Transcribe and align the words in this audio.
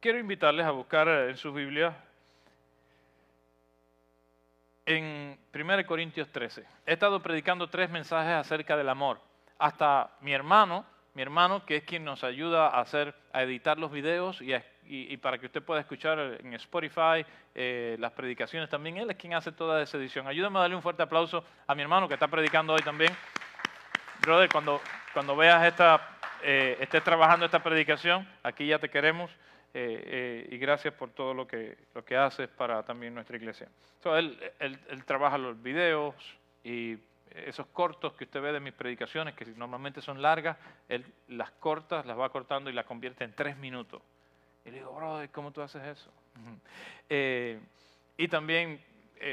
quiero 0.00 0.18
invitarles 0.18 0.64
a 0.64 0.70
buscar 0.70 1.08
en 1.08 1.36
sus 1.36 1.54
Biblias 1.54 1.94
en 4.86 5.38
1 5.54 5.86
Corintios 5.86 6.28
13. 6.30 6.64
He 6.86 6.94
estado 6.94 7.22
predicando 7.22 7.68
tres 7.68 7.90
mensajes 7.90 8.32
acerca 8.32 8.76
del 8.76 8.88
amor. 8.88 9.20
Hasta 9.58 10.10
mi 10.22 10.32
hermano, 10.32 10.86
mi 11.12 11.22
hermano 11.22 11.66
que 11.66 11.76
es 11.76 11.84
quien 11.84 12.02
nos 12.02 12.24
ayuda 12.24 12.68
a 12.68 12.80
hacer, 12.80 13.14
a 13.32 13.42
editar 13.42 13.78
los 13.78 13.92
videos 13.92 14.40
y, 14.40 15.16
para 15.18 15.38
que 15.38 15.46
usted 15.46 15.62
pueda 15.62 15.80
escuchar 15.80 16.38
en 16.40 16.54
Spotify 16.54 17.24
eh, 17.54 17.96
las 18.00 18.12
predicaciones 18.12 18.70
también. 18.70 18.96
Él 18.96 19.10
es 19.10 19.16
quien 19.16 19.34
hace 19.34 19.52
toda 19.52 19.82
esa 19.82 19.98
edición. 19.98 20.26
Ayúdame 20.26 20.58
a 20.58 20.62
darle 20.62 20.76
un 20.76 20.82
fuerte 20.82 21.02
aplauso 21.02 21.44
a 21.66 21.74
mi 21.74 21.82
hermano 21.82 22.08
que 22.08 22.14
está 22.14 22.26
predicando 22.26 22.72
hoy 22.72 22.82
también. 22.82 23.14
Brother, 24.22 24.48
cuando, 24.50 24.80
cuando 25.12 25.36
veas 25.36 25.62
esta, 25.64 26.16
eh, 26.42 26.78
estés 26.80 27.04
trabajando 27.04 27.44
esta 27.44 27.62
predicación, 27.62 28.26
aquí 28.42 28.66
ya 28.66 28.78
te 28.78 28.88
queremos. 28.88 29.30
Eh, 29.72 30.02
eh, 30.04 30.48
y 30.50 30.58
gracias 30.58 30.92
por 30.94 31.10
todo 31.10 31.32
lo 31.32 31.46
que, 31.46 31.78
lo 31.94 32.04
que 32.04 32.16
haces 32.16 32.48
para 32.48 32.82
también 32.82 33.14
nuestra 33.14 33.36
iglesia. 33.36 33.68
él, 34.04 34.52
él, 34.58 35.04
trabaja 35.04 35.38
los 35.38 35.62
videos 35.62 36.14
y 36.64 36.98
esos 37.30 37.66
cortos 37.66 38.14
que 38.14 38.24
usted 38.24 38.42
ve 38.42 38.52
de 38.52 38.58
mis 38.58 38.72
predicaciones, 38.72 39.34
que 39.34 39.44
normalmente 39.46 40.00
son 40.00 40.20
largas, 40.20 40.56
él 40.88 41.04
las 41.28 41.52
corta, 41.52 42.02
las 42.02 42.18
va 42.18 42.30
cortando 42.30 42.68
y 42.68 42.72
las 42.72 42.84
convierte 42.84 43.22
en 43.22 43.32
tres 43.32 43.56
minutos. 43.58 44.02
Y 44.64 44.70
le 44.70 44.78
digo, 44.78 44.92
bro, 44.92 45.20
¿cómo 45.30 45.52
tú 45.52 45.62
haces 45.62 45.82
eso? 45.84 46.10
Eh, 47.08 47.60
y 48.16 48.26
también 48.26 48.80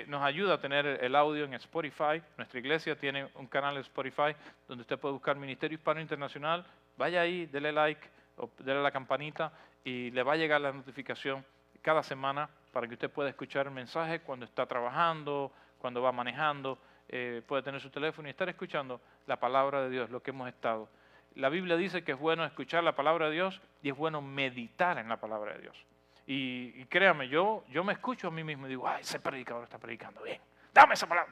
nos 0.08 0.22
ayuda 0.22 0.56
a 0.56 0.60
tener 0.60 0.86
el 0.86 1.16
audio 1.16 1.46
en 1.46 1.56
Spotify. 1.56 2.22
Nuestra 2.38 2.60
iglesia 2.60 2.96
tiene 2.96 3.28
un 3.36 3.48
canal 3.48 3.74
de 3.74 3.82
Spotify 3.82 4.36
donde 4.68 4.82
usted 4.82 5.00
puede 5.00 5.14
buscar 5.14 5.36
Ministerio 5.36 5.78
Hispano 5.78 6.00
Internacional. 6.00 6.64
Vaya 6.96 7.22
ahí, 7.22 7.48
dele 7.48 7.72
like 7.72 8.08
o 8.38 8.50
dele 8.60 8.82
la 8.82 8.92
campanita 8.92 9.52
y 9.84 10.12
le 10.12 10.24
va 10.24 10.34
a 10.34 10.36
llegar 10.38 10.62
la 10.62 10.72
notificación 10.72 11.46
cada 11.82 12.04
semana 12.04 12.50
para 12.72 12.88
que 12.88 12.94
usted 12.94 13.10
pueda 13.10 13.30
escuchar 13.30 13.68
el 13.68 13.74
mensaje 13.74 14.20
cuando 14.20 14.46
está 14.46 14.66
trabajando, 14.66 15.52
cuando 15.80 16.02
va 16.02 16.12
manejando, 16.12 16.78
eh, 17.10 17.42
puede 17.48 17.64
tener 17.64 17.80
su 17.82 17.90
teléfono 17.90 18.28
y 18.28 18.32
estar 18.32 18.50
escuchando 18.50 19.00
la 19.26 19.38
palabra 19.40 19.82
de 19.82 19.90
Dios, 19.90 20.10
lo 20.10 20.22
que 20.22 20.32
hemos 20.32 20.48
estado. 20.50 20.90
La 21.36 21.50
Biblia 21.50 21.78
dice 21.78 22.04
que 22.04 22.14
es 22.14 22.20
bueno 22.20 22.44
escuchar 22.44 22.84
la 22.84 22.96
palabra 22.96 23.28
de 23.28 23.34
Dios 23.34 23.62
y 23.82 23.90
es 23.90 23.96
bueno 23.96 24.22
meditar 24.22 24.98
en 24.98 25.08
la 25.08 25.18
palabra 25.18 25.54
de 25.54 25.62
Dios. 25.62 25.86
Y, 26.30 26.84
créame, 26.86 27.30
yo, 27.30 27.64
yo 27.70 27.86
me 27.86 27.94
escucho 27.94 28.28
a 28.28 28.32
mí 28.32 28.44
mismo 28.44 28.66
y 28.66 28.70
digo, 28.72 28.86
ay, 28.86 29.02
ese 29.02 29.20
predicador 29.20 29.64
está 29.64 29.78
predicando 29.78 30.22
bien. 30.24 30.42
Dame 30.74 30.96
esa 30.96 31.08
palabra. 31.08 31.32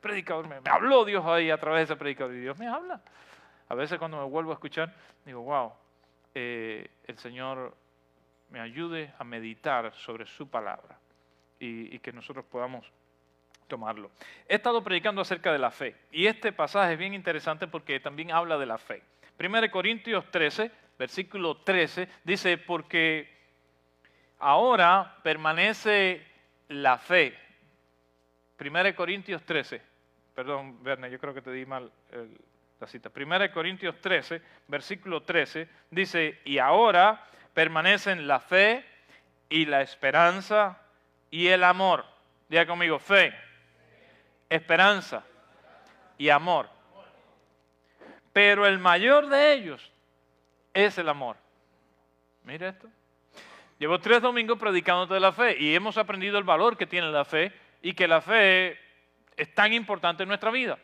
Predicador, 0.00 0.48
me, 0.48 0.56
habló 0.68 1.04
Dios 1.04 1.24
ahí 1.24 1.50
a 1.50 1.58
través 1.58 1.80
de 1.80 1.94
ese 1.94 1.96
predicador 1.96 2.34
y 2.34 2.40
Dios 2.40 2.58
me 2.58 2.66
habla. 2.66 3.00
A 3.68 3.74
veces 3.76 3.96
cuando 3.98 4.18
me 4.18 4.24
vuelvo 4.24 4.50
a 4.50 4.54
escuchar, 4.54 4.92
digo, 5.24 5.42
wow, 5.42 5.72
eh, 6.34 6.88
el 7.06 7.18
Señor 7.18 7.74
me 8.50 8.60
ayude 8.60 9.12
a 9.18 9.24
meditar 9.24 9.92
sobre 9.94 10.26
su 10.26 10.48
palabra 10.48 10.98
y, 11.58 11.98
que 12.00 12.12
nosotros 12.12 12.44
podamos 12.44 12.84
tomarlo. 13.68 14.10
He 14.48 14.56
estado 14.56 14.82
predicando 14.82 15.22
acerca 15.22 15.52
de 15.52 15.58
la 15.58 15.70
fe 15.70 15.96
y 16.12 16.26
este 16.26 16.52
pasaje 16.52 16.92
es 16.92 16.98
bien 16.98 17.14
interesante 17.14 17.66
porque 17.66 18.00
también 18.00 18.30
habla 18.30 18.58
de 18.58 18.66
la 18.66 18.78
fe. 18.78 19.02
1 19.38 19.70
Corintios 19.70 20.30
13, 20.30 20.70
versículo 20.98 21.56
13, 21.58 22.08
dice, 22.24 22.58
porque 22.58 23.28
ahora 24.38 25.18
permanece 25.22 26.24
la 26.68 26.98
fe. 26.98 27.36
1 28.60 28.94
Corintios 28.94 29.42
13, 29.42 29.80
perdón, 30.34 30.82
Verne, 30.82 31.10
yo 31.10 31.18
creo 31.18 31.34
que 31.34 31.42
te 31.42 31.50
di 31.50 31.66
mal 31.66 31.90
la 32.80 32.86
cita. 32.86 33.10
1 33.14 33.52
Corintios 33.52 34.00
13, 34.00 34.42
versículo 34.68 35.22
13, 35.22 35.68
dice, 35.90 36.40
y 36.44 36.58
ahora 36.58 37.24
permanecen 37.52 38.26
la 38.26 38.40
fe 38.40 38.84
y 39.48 39.66
la 39.66 39.82
esperanza 39.82 40.80
y 41.30 41.48
el 41.48 41.64
amor. 41.64 42.04
Diga 42.48 42.66
conmigo, 42.66 42.98
fe, 42.98 43.34
esperanza 44.48 45.24
y 46.18 46.28
amor. 46.28 46.68
Pero 48.32 48.66
el 48.66 48.78
mayor 48.78 49.28
de 49.28 49.52
ellos 49.52 49.92
es 50.72 50.98
el 50.98 51.08
amor. 51.08 51.36
Mira 52.42 52.68
esto. 52.68 52.88
Llevo 53.78 53.98
tres 53.98 54.20
domingos 54.20 54.58
predicándote 54.58 55.14
de 55.14 55.20
la 55.20 55.32
fe 55.32 55.56
y 55.58 55.74
hemos 55.74 55.98
aprendido 55.98 56.38
el 56.38 56.44
valor 56.44 56.76
que 56.76 56.86
tiene 56.86 57.10
la 57.10 57.24
fe 57.24 57.52
y 57.82 57.94
que 57.94 58.08
la 58.08 58.20
fe 58.20 58.78
es 59.36 59.52
tan 59.54 59.72
importante 59.72 60.22
en 60.22 60.28
nuestra 60.28 60.50
vida. 60.50 60.78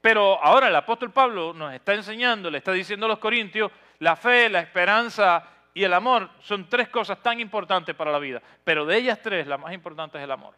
Pero 0.00 0.42
ahora 0.42 0.68
el 0.68 0.76
apóstol 0.76 1.12
Pablo 1.12 1.52
nos 1.52 1.72
está 1.74 1.94
enseñando, 1.94 2.50
le 2.50 2.58
está 2.58 2.72
diciendo 2.72 3.06
a 3.06 3.08
los 3.08 3.18
corintios, 3.18 3.70
la 3.98 4.16
fe, 4.16 4.48
la 4.48 4.60
esperanza 4.60 5.46
y 5.74 5.84
el 5.84 5.92
amor 5.92 6.30
son 6.40 6.68
tres 6.68 6.88
cosas 6.88 7.22
tan 7.22 7.40
importantes 7.40 7.94
para 7.94 8.10
la 8.10 8.18
vida, 8.18 8.42
pero 8.64 8.84
de 8.86 8.96
ellas 8.96 9.20
tres 9.22 9.46
la 9.46 9.58
más 9.58 9.72
importante 9.72 10.18
es 10.18 10.24
el 10.24 10.30
amor. 10.30 10.54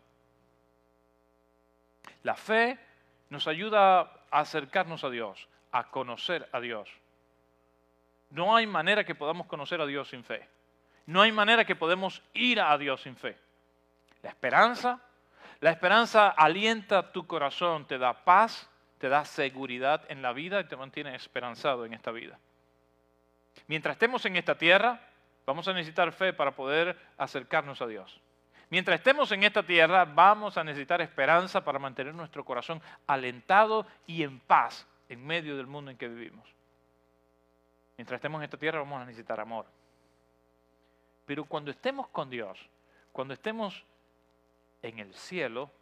La 2.22 2.34
fe 2.34 2.78
nos 3.30 3.48
ayuda 3.48 4.00
a 4.00 4.40
acercarnos 4.40 5.02
a 5.04 5.10
Dios, 5.10 5.48
a 5.72 5.84
conocer 5.84 6.48
a 6.52 6.60
Dios. 6.60 6.88
No 8.30 8.56
hay 8.56 8.66
manera 8.66 9.04
que 9.04 9.14
podamos 9.14 9.46
conocer 9.46 9.80
a 9.80 9.86
Dios 9.86 10.08
sin 10.08 10.24
fe. 10.24 10.48
No 11.06 11.20
hay 11.20 11.32
manera 11.32 11.64
que 11.64 11.76
podemos 11.76 12.22
ir 12.32 12.60
a 12.60 12.78
Dios 12.78 13.02
sin 13.02 13.16
fe. 13.16 13.36
La 14.22 14.30
esperanza, 14.30 15.00
la 15.60 15.70
esperanza 15.70 16.28
alienta 16.28 17.12
tu 17.12 17.26
corazón, 17.26 17.86
te 17.86 17.98
da 17.98 18.12
paz, 18.12 18.70
te 19.02 19.08
da 19.08 19.24
seguridad 19.24 20.04
en 20.10 20.22
la 20.22 20.32
vida 20.32 20.60
y 20.60 20.64
te 20.68 20.76
mantiene 20.76 21.16
esperanzado 21.16 21.84
en 21.84 21.92
esta 21.92 22.12
vida. 22.12 22.38
Mientras 23.66 23.96
estemos 23.96 24.24
en 24.26 24.36
esta 24.36 24.56
tierra, 24.56 25.00
vamos 25.44 25.66
a 25.66 25.72
necesitar 25.72 26.12
fe 26.12 26.32
para 26.32 26.52
poder 26.52 26.96
acercarnos 27.18 27.82
a 27.82 27.88
Dios. 27.88 28.20
Mientras 28.70 29.00
estemos 29.00 29.32
en 29.32 29.42
esta 29.42 29.64
tierra, 29.64 30.04
vamos 30.04 30.56
a 30.56 30.62
necesitar 30.62 31.00
esperanza 31.00 31.64
para 31.64 31.80
mantener 31.80 32.14
nuestro 32.14 32.44
corazón 32.44 32.80
alentado 33.08 33.88
y 34.06 34.22
en 34.22 34.38
paz 34.38 34.86
en 35.08 35.26
medio 35.26 35.56
del 35.56 35.66
mundo 35.66 35.90
en 35.90 35.96
que 35.96 36.06
vivimos. 36.06 36.48
Mientras 37.96 38.18
estemos 38.18 38.38
en 38.38 38.44
esta 38.44 38.56
tierra, 38.56 38.78
vamos 38.78 39.02
a 39.02 39.06
necesitar 39.06 39.40
amor. 39.40 39.66
Pero 41.26 41.44
cuando 41.44 41.72
estemos 41.72 42.06
con 42.06 42.30
Dios, 42.30 42.68
cuando 43.10 43.34
estemos 43.34 43.84
en 44.80 45.00
el 45.00 45.12
cielo, 45.12 45.72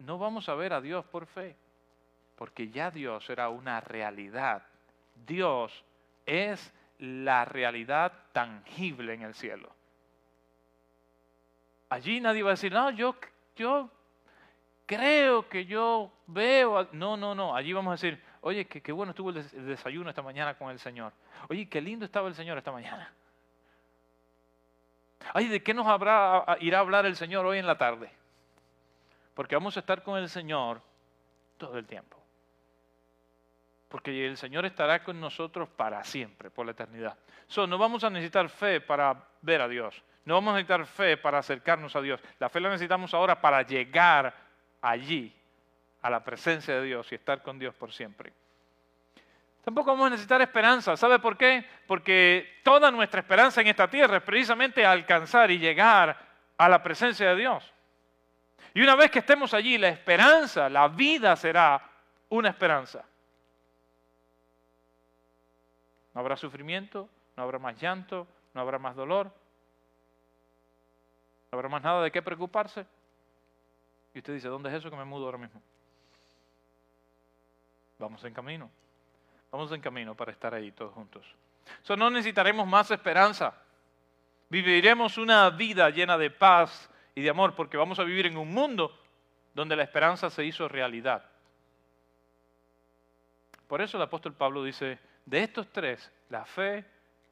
no 0.00 0.18
vamos 0.18 0.48
a 0.48 0.54
ver 0.54 0.72
a 0.72 0.80
Dios 0.80 1.04
por 1.06 1.26
fe, 1.26 1.56
porque 2.36 2.68
ya 2.68 2.90
Dios 2.90 3.30
era 3.30 3.48
una 3.48 3.80
realidad 3.80 4.62
Dios 5.26 5.84
es 6.26 6.72
la 6.98 7.44
realidad 7.44 8.12
tangible 8.32 9.14
en 9.14 9.22
el 9.22 9.34
cielo. 9.34 9.70
Allí 11.88 12.20
nadie 12.20 12.42
va 12.42 12.50
a 12.50 12.52
decir, 12.52 12.72
no, 12.72 12.90
yo, 12.90 13.16
yo 13.56 13.90
creo 14.86 15.48
que 15.48 15.66
yo 15.66 16.12
veo. 16.26 16.88
No, 16.92 17.16
no, 17.16 17.34
no. 17.34 17.54
Allí 17.56 17.72
vamos 17.72 17.90
a 17.90 17.94
decir, 17.94 18.22
oye, 18.42 18.66
qué, 18.66 18.92
bueno 18.92 19.10
estuvo 19.10 19.30
el 19.30 19.66
desayuno 19.66 20.10
esta 20.10 20.22
mañana 20.22 20.54
con 20.54 20.70
el 20.70 20.78
Señor. 20.78 21.12
Oye, 21.48 21.68
qué 21.68 21.80
lindo 21.80 22.04
estaba 22.04 22.28
el 22.28 22.34
Señor 22.34 22.58
esta 22.58 22.70
mañana. 22.70 23.12
Ay, 25.34 25.48
¿de 25.48 25.62
qué 25.62 25.74
nos 25.74 25.86
habrá, 25.86 26.56
irá 26.60 26.78
a 26.78 26.80
hablar 26.80 27.06
el 27.06 27.16
Señor 27.16 27.44
hoy 27.44 27.58
en 27.58 27.66
la 27.66 27.76
tarde? 27.76 28.10
Porque 29.40 29.56
vamos 29.56 29.74
a 29.78 29.80
estar 29.80 30.02
con 30.02 30.18
el 30.18 30.28
Señor 30.28 30.82
todo 31.56 31.78
el 31.78 31.86
tiempo 31.86 32.18
porque 33.88 34.26
el 34.26 34.36
Señor 34.36 34.66
estará 34.66 35.02
con 35.02 35.18
nosotros 35.18 35.66
para 35.66 36.04
siempre, 36.04 36.50
por 36.50 36.66
la 36.66 36.72
eternidad. 36.72 37.16
no 37.56 37.78
vamos 37.78 38.04
a 38.04 38.10
necesitar 38.10 38.50
fe 38.50 38.82
para 38.82 39.16
ver 39.40 39.62
a 39.62 39.66
Dios, 39.66 40.04
no 40.26 40.34
vamos 40.34 40.52
a 40.52 40.56
necesitar 40.58 40.84
fe 40.84 41.16
para 41.16 41.38
acercarnos 41.38 41.96
a 41.96 42.02
Dios. 42.02 42.20
La 42.38 42.50
fe 42.50 42.60
la 42.60 42.68
necesitamos 42.68 43.14
ahora 43.14 43.40
para 43.40 43.62
llegar 43.62 44.34
allí, 44.82 45.34
a 46.02 46.10
la 46.10 46.22
presencia 46.22 46.74
de 46.74 46.82
Dios 46.82 47.10
y 47.10 47.14
estar 47.14 47.42
con 47.42 47.58
Dios 47.58 47.74
por 47.74 47.90
siempre. 47.92 48.34
Tampoco 49.64 49.92
vamos 49.92 50.08
a 50.08 50.10
necesitar 50.10 50.42
esperanza. 50.42 50.98
¿Sabe 50.98 51.18
por 51.18 51.38
qué? 51.38 51.66
Porque 51.86 52.60
toda 52.62 52.90
nuestra 52.90 53.20
esperanza 53.20 53.62
en 53.62 53.68
esta 53.68 53.88
tierra 53.88 54.18
es 54.18 54.22
precisamente 54.22 54.84
alcanzar 54.84 55.50
y 55.50 55.58
llegar 55.58 56.18
a 56.58 56.68
la 56.68 56.82
presencia 56.82 57.30
de 57.30 57.36
Dios. 57.36 57.72
Y 58.74 58.82
una 58.82 58.94
vez 58.94 59.10
que 59.10 59.18
estemos 59.18 59.52
allí, 59.54 59.78
la 59.78 59.88
esperanza, 59.88 60.68
la 60.68 60.88
vida 60.88 61.34
será 61.36 61.82
una 62.28 62.50
esperanza. 62.50 63.04
No 66.14 66.20
habrá 66.20 66.36
sufrimiento, 66.36 67.08
no 67.36 67.42
habrá 67.42 67.58
más 67.58 67.80
llanto, 67.80 68.26
no 68.54 68.60
habrá 68.60 68.78
más 68.78 68.96
dolor, 68.96 69.26
no 71.50 71.56
habrá 71.56 71.68
más 71.68 71.82
nada 71.82 72.02
de 72.02 72.10
qué 72.10 72.22
preocuparse. 72.22 72.86
Y 74.14 74.18
usted 74.18 74.34
dice, 74.34 74.48
¿dónde 74.48 74.68
es 74.70 74.76
eso 74.76 74.90
que 74.90 74.96
me 74.96 75.04
mudo 75.04 75.26
ahora 75.26 75.38
mismo? 75.38 75.62
Vamos 77.98 78.24
en 78.24 78.34
camino. 78.34 78.70
Vamos 79.50 79.70
en 79.72 79.80
camino 79.80 80.14
para 80.14 80.32
estar 80.32 80.54
ahí 80.54 80.72
todos 80.72 80.92
juntos. 80.94 81.26
So, 81.82 81.96
no 81.96 82.10
necesitaremos 82.10 82.66
más 82.66 82.90
esperanza. 82.90 83.54
Viviremos 84.48 85.18
una 85.18 85.50
vida 85.50 85.90
llena 85.90 86.16
de 86.16 86.30
paz 86.30 86.90
y 87.20 87.22
de 87.22 87.28
amor 87.28 87.54
porque 87.54 87.76
vamos 87.76 87.98
a 87.98 88.04
vivir 88.04 88.24
en 88.24 88.38
un 88.38 88.50
mundo 88.50 88.98
donde 89.52 89.76
la 89.76 89.82
esperanza 89.82 90.30
se 90.30 90.42
hizo 90.42 90.66
realidad. 90.68 91.22
Por 93.66 93.82
eso 93.82 93.98
el 93.98 94.02
apóstol 94.02 94.32
Pablo 94.32 94.64
dice, 94.64 94.98
de 95.26 95.42
estos 95.42 95.70
tres, 95.70 96.10
la 96.30 96.46
fe, 96.46 96.82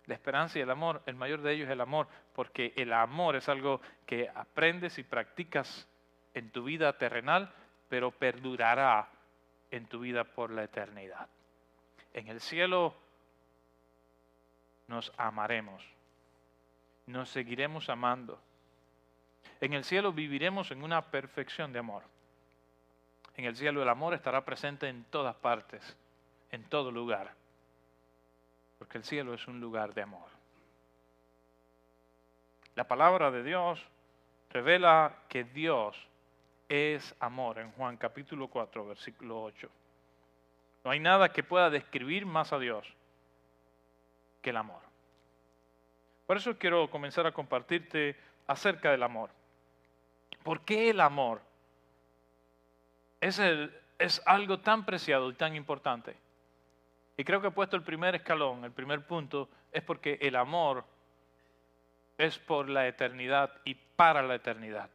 la 0.04 0.12
esperanza 0.12 0.58
y 0.58 0.62
el 0.62 0.70
amor, 0.70 1.02
el 1.06 1.14
mayor 1.14 1.40
de 1.40 1.54
ellos 1.54 1.68
es 1.68 1.72
el 1.72 1.80
amor, 1.80 2.06
porque 2.34 2.74
el 2.76 2.92
amor 2.92 3.34
es 3.36 3.48
algo 3.48 3.80
que 4.04 4.28
aprendes 4.34 4.98
y 4.98 5.04
practicas 5.04 5.88
en 6.34 6.50
tu 6.50 6.64
vida 6.64 6.98
terrenal, 6.98 7.50
pero 7.88 8.10
perdurará 8.10 9.08
en 9.70 9.86
tu 9.86 10.00
vida 10.00 10.24
por 10.24 10.50
la 10.50 10.64
eternidad. 10.64 11.28
En 12.12 12.28
el 12.28 12.42
cielo 12.42 12.94
nos 14.86 15.14
amaremos, 15.16 15.82
nos 17.06 17.30
seguiremos 17.30 17.88
amando. 17.88 18.38
En 19.60 19.72
el 19.72 19.84
cielo 19.84 20.12
viviremos 20.12 20.70
en 20.70 20.82
una 20.82 21.10
perfección 21.10 21.72
de 21.72 21.80
amor. 21.80 22.02
En 23.36 23.44
el 23.44 23.56
cielo 23.56 23.82
el 23.82 23.88
amor 23.88 24.14
estará 24.14 24.44
presente 24.44 24.88
en 24.88 25.04
todas 25.04 25.34
partes, 25.36 25.96
en 26.50 26.64
todo 26.64 26.90
lugar, 26.90 27.34
porque 28.78 28.98
el 28.98 29.04
cielo 29.04 29.34
es 29.34 29.46
un 29.46 29.60
lugar 29.60 29.94
de 29.94 30.02
amor. 30.02 30.28
La 32.74 32.86
palabra 32.86 33.30
de 33.30 33.42
Dios 33.42 33.84
revela 34.50 35.16
que 35.28 35.44
Dios 35.44 35.96
es 36.68 37.14
amor 37.18 37.58
en 37.58 37.72
Juan 37.72 37.96
capítulo 37.96 38.48
4, 38.48 38.86
versículo 38.86 39.42
8. 39.42 39.68
No 40.84 40.90
hay 40.90 41.00
nada 41.00 41.32
que 41.32 41.42
pueda 41.42 41.70
describir 41.70 42.24
más 42.26 42.52
a 42.52 42.58
Dios 42.58 42.86
que 44.42 44.50
el 44.50 44.56
amor. 44.56 44.80
Por 46.26 46.36
eso 46.36 46.58
quiero 46.58 46.90
comenzar 46.90 47.26
a 47.26 47.32
compartirte 47.32 48.16
acerca 48.48 48.90
del 48.90 49.04
amor. 49.04 49.30
¿Por 50.42 50.62
qué 50.62 50.90
el 50.90 51.00
amor 51.00 51.40
es, 53.20 53.40
algo 54.26 54.58
tan 54.60 54.84
preciado 54.84 55.30
y 55.30 55.34
tan 55.34 55.54
importante? 55.54 56.16
Y 57.16 57.24
creo 57.24 57.40
que 57.40 57.48
he 57.48 57.52
puesto 57.52 57.76
el 57.76 57.82
primer 57.82 58.14
escalón, 58.14 58.64
el 58.64 58.72
primer 58.72 59.06
punto, 59.06 59.48
es 59.70 59.82
porque 59.82 60.18
el 60.20 60.34
amor 60.36 60.84
es 62.16 62.38
por 62.38 62.68
la 62.68 62.88
eternidad 62.88 63.52
y 63.64 63.74
para 63.74 64.22
la 64.22 64.34
eternidad. 64.34 64.88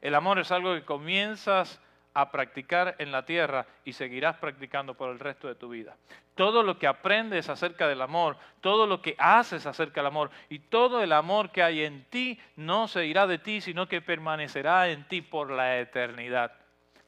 El 0.00 0.14
amor 0.14 0.38
es 0.38 0.50
algo 0.50 0.74
que 0.74 0.84
comienzas 0.84 1.80
a 2.14 2.30
practicar 2.30 2.96
en 2.98 3.12
la 3.12 3.24
tierra 3.24 3.66
y 3.84 3.92
seguirás 3.92 4.36
practicando 4.36 4.94
por 4.94 5.10
el 5.10 5.18
resto 5.18 5.48
de 5.48 5.54
tu 5.54 5.68
vida. 5.68 5.96
Todo 6.34 6.62
lo 6.62 6.78
que 6.78 6.86
aprendes 6.86 7.48
acerca 7.48 7.86
del 7.86 8.02
amor, 8.02 8.36
todo 8.60 8.86
lo 8.86 9.00
que 9.00 9.14
haces 9.18 9.66
acerca 9.66 10.00
del 10.00 10.08
amor 10.08 10.30
y 10.48 10.58
todo 10.58 11.02
el 11.02 11.12
amor 11.12 11.50
que 11.50 11.62
hay 11.62 11.84
en 11.84 12.04
ti 12.04 12.38
no 12.56 12.88
se 12.88 13.06
irá 13.06 13.26
de 13.26 13.38
ti, 13.38 13.60
sino 13.60 13.86
que 13.86 14.00
permanecerá 14.00 14.88
en 14.88 15.04
ti 15.04 15.22
por 15.22 15.50
la 15.50 15.78
eternidad, 15.78 16.52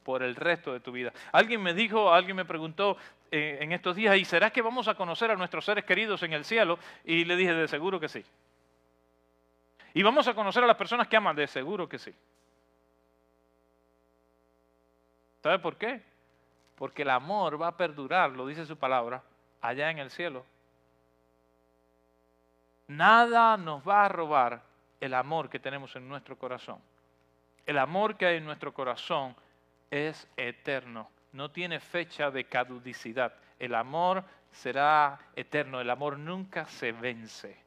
por 0.03 0.23
el 0.23 0.35
resto 0.35 0.71
de 0.71 0.79
tu 0.79 0.91
vida. 0.91 1.11
Alguien 1.31 1.61
me 1.61 1.73
dijo, 1.73 2.13
alguien 2.13 2.37
me 2.37 2.45
preguntó 2.45 2.97
eh, 3.31 3.57
en 3.61 3.71
estos 3.71 3.95
días, 3.95 4.15
¿y 4.17 4.25
será 4.25 4.51
que 4.51 4.61
vamos 4.61 4.87
a 4.87 4.95
conocer 4.95 5.31
a 5.31 5.35
nuestros 5.35 5.65
seres 5.65 5.83
queridos 5.85 6.23
en 6.23 6.33
el 6.33 6.45
cielo? 6.45 6.79
Y 7.03 7.25
le 7.25 7.35
dije, 7.35 7.53
de 7.53 7.67
seguro 7.67 7.99
que 7.99 8.07
sí. 8.07 8.23
¿Y 9.95 10.01
vamos 10.01 10.27
a 10.27 10.33
conocer 10.33 10.63
a 10.63 10.67
las 10.67 10.77
personas 10.77 11.07
que 11.07 11.17
aman? 11.17 11.35
De 11.35 11.47
seguro 11.47 11.89
que 11.89 11.99
sí. 11.99 12.13
¿Sabe 15.43 15.59
por 15.59 15.75
qué? 15.75 16.01
Porque 16.77 17.01
el 17.01 17.09
amor 17.09 17.61
va 17.61 17.67
a 17.67 17.77
perdurar, 17.77 18.31
lo 18.31 18.47
dice 18.47 18.65
su 18.65 18.77
palabra, 18.77 19.21
allá 19.61 19.91
en 19.91 19.99
el 19.99 20.09
cielo. 20.09 20.45
Nada 22.87 23.57
nos 23.57 23.85
va 23.87 24.05
a 24.05 24.09
robar 24.09 24.63
el 25.01 25.13
amor 25.13 25.49
que 25.49 25.59
tenemos 25.59 25.93
en 25.97 26.07
nuestro 26.07 26.37
corazón. 26.37 26.79
El 27.65 27.77
amor 27.77 28.15
que 28.15 28.25
hay 28.25 28.37
en 28.37 28.45
nuestro 28.45 28.73
corazón 28.73 29.35
es 29.91 30.27
eterno, 30.37 31.09
no 31.33 31.51
tiene 31.51 31.81
fecha 31.81 32.31
de 32.31 32.45
caducidad. 32.45 33.33
El 33.59 33.75
amor 33.75 34.23
será 34.51 35.19
eterno, 35.35 35.81
el 35.81 35.89
amor 35.89 36.17
nunca 36.17 36.65
se 36.65 36.93
vence. 36.93 37.57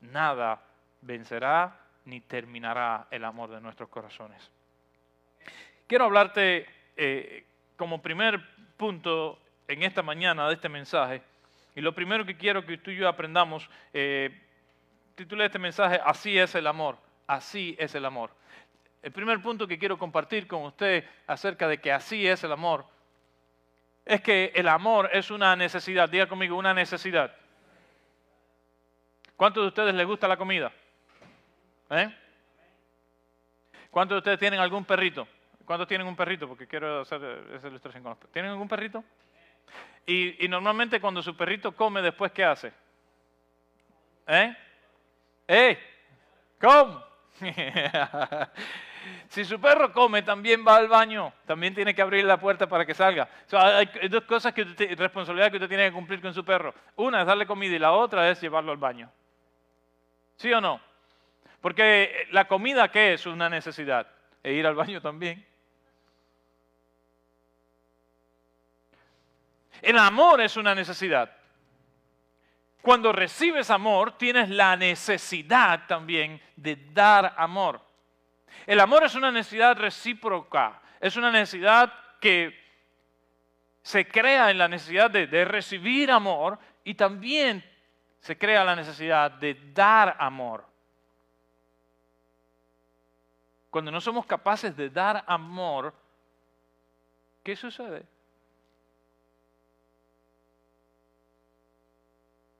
Nada 0.00 0.62
vencerá 1.02 1.76
ni 2.06 2.22
terminará 2.22 3.08
el 3.10 3.24
amor 3.26 3.50
de 3.50 3.60
nuestros 3.60 3.90
corazones. 3.90 4.50
Quiero 5.86 6.06
hablarte 6.06 6.79
eh, 6.96 7.44
como 7.76 8.02
primer 8.02 8.40
punto 8.76 9.38
en 9.68 9.82
esta 9.82 10.02
mañana 10.02 10.48
de 10.48 10.54
este 10.54 10.68
mensaje, 10.68 11.22
y 11.74 11.80
lo 11.80 11.94
primero 11.94 12.24
que 12.24 12.36
quiero 12.36 12.64
que 12.64 12.78
tú 12.78 12.90
y 12.90 12.96
yo 12.96 13.08
aprendamos, 13.08 13.68
eh, 13.92 14.30
este 15.16 15.58
mensaje, 15.58 16.00
Así 16.04 16.38
es 16.38 16.54
el 16.54 16.66
amor, 16.66 16.96
así 17.26 17.76
es 17.78 17.94
el 17.94 18.04
amor. 18.04 18.30
El 19.02 19.12
primer 19.12 19.40
punto 19.40 19.66
que 19.66 19.78
quiero 19.78 19.98
compartir 19.98 20.46
con 20.46 20.62
usted 20.62 21.04
acerca 21.26 21.68
de 21.68 21.78
que 21.78 21.92
así 21.92 22.26
es 22.26 22.42
el 22.44 22.52
amor, 22.52 22.84
es 24.04 24.20
que 24.20 24.52
el 24.54 24.68
amor 24.68 25.10
es 25.12 25.30
una 25.30 25.54
necesidad, 25.56 26.08
diga 26.08 26.26
conmigo, 26.26 26.56
una 26.56 26.74
necesidad. 26.74 27.34
¿Cuántos 29.36 29.62
de 29.62 29.68
ustedes 29.68 29.94
les 29.94 30.06
gusta 30.06 30.28
la 30.28 30.36
comida? 30.36 30.72
¿Eh? 31.90 32.14
¿Cuántos 33.90 34.16
de 34.16 34.18
ustedes 34.18 34.38
tienen 34.38 34.60
algún 34.60 34.84
perrito? 34.84 35.26
¿Cuántos 35.64 35.88
tienen 35.88 36.06
un 36.06 36.16
perrito? 36.16 36.48
Porque 36.48 36.66
quiero 36.66 37.00
hacer 37.00 37.22
esa 37.54 37.68
ilustración 37.68 38.02
con 38.02 38.10
los 38.10 38.18
perritos. 38.18 38.32
¿Tienen 38.32 38.50
algún 38.50 38.68
perrito? 38.68 39.04
Y, 40.06 40.48
normalmente 40.48 41.00
cuando 41.00 41.22
su 41.22 41.36
perrito 41.36 41.72
come, 41.72 42.02
después, 42.02 42.32
¿qué 42.32 42.44
hace? 42.44 42.72
¿Eh? 44.26 44.56
¡Eh! 45.46 45.78
Si 49.28 49.44
su 49.44 49.58
perro 49.60 49.92
come, 49.92 50.22
también 50.22 50.64
va 50.66 50.76
al 50.76 50.88
baño. 50.88 51.32
También 51.46 51.74
tiene 51.74 51.94
que 51.94 52.02
abrir 52.02 52.24
la 52.24 52.38
puerta 52.38 52.68
para 52.68 52.84
que 52.84 52.92
salga. 52.94 53.28
hay 53.52 54.08
dos 54.08 54.24
cosas 54.24 54.52
que 54.52 54.64
responsabilidad 54.64 55.50
que 55.50 55.56
usted 55.56 55.68
tiene 55.68 55.86
que 55.86 55.92
cumplir 55.92 56.20
con 56.20 56.34
su 56.34 56.44
perro. 56.44 56.74
Una 56.96 57.20
es 57.20 57.26
darle 57.26 57.46
comida 57.46 57.74
y 57.74 57.78
la 57.78 57.92
otra 57.92 58.28
es 58.28 58.40
llevarlo 58.40 58.72
al 58.72 58.78
baño. 58.78 59.10
¿Sí 60.36 60.52
o 60.52 60.60
no? 60.60 60.80
Porque 61.60 62.26
la 62.32 62.46
comida, 62.46 62.90
¿qué 62.90 63.14
es? 63.14 63.24
Una 63.26 63.48
necesidad. 63.48 64.06
E 64.42 64.52
ir 64.52 64.66
al 64.66 64.74
baño 64.74 65.00
también. 65.00 65.46
El 69.82 69.98
amor 69.98 70.40
es 70.40 70.56
una 70.56 70.74
necesidad. 70.74 71.30
Cuando 72.82 73.12
recibes 73.12 73.70
amor, 73.70 74.16
tienes 74.16 74.48
la 74.48 74.76
necesidad 74.76 75.86
también 75.86 76.40
de 76.56 76.76
dar 76.92 77.34
amor. 77.36 77.80
El 78.66 78.80
amor 78.80 79.04
es 79.04 79.14
una 79.14 79.30
necesidad 79.30 79.76
recíproca, 79.76 80.80
es 81.00 81.16
una 81.16 81.30
necesidad 81.30 81.92
que 82.20 82.58
se 83.82 84.06
crea 84.06 84.50
en 84.50 84.58
la 84.58 84.68
necesidad 84.68 85.10
de, 85.10 85.44
recibir 85.44 86.10
amor 86.10 86.58
y 86.84 86.94
también 86.94 87.64
se 88.20 88.36
crea 88.36 88.64
la 88.64 88.76
necesidad 88.76 89.30
de 89.30 89.58
dar 89.72 90.16
amor. 90.18 90.64
Cuando 93.70 93.90
no 93.90 94.00
somos 94.00 94.26
capaces 94.26 94.76
de 94.76 94.90
dar 94.90 95.24
amor, 95.26 95.94
¿qué 97.42 97.56
sucede? 97.56 98.04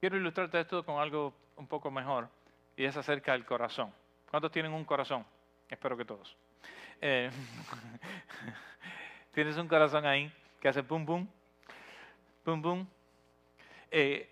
Quiero 0.00 0.16
ilustrarte 0.16 0.58
esto 0.58 0.82
con 0.82 0.98
algo 0.98 1.34
un 1.56 1.66
poco 1.66 1.90
mejor 1.90 2.26
y 2.74 2.86
es 2.86 2.96
acerca 2.96 3.32
del 3.32 3.44
corazón. 3.44 3.92
¿Cuántos 4.30 4.50
tienen 4.50 4.72
un 4.72 4.82
corazón? 4.82 5.26
Espero 5.68 5.94
que 5.94 6.06
todos. 6.06 6.34
Eh, 7.02 7.30
Tienes 9.34 9.58
un 9.58 9.68
corazón 9.68 10.06
ahí 10.06 10.32
que 10.58 10.68
hace 10.68 10.82
pum 10.82 11.04
pum, 11.04 11.26
pum 12.42 12.62
pum. 12.62 12.86
Eh, 13.90 14.26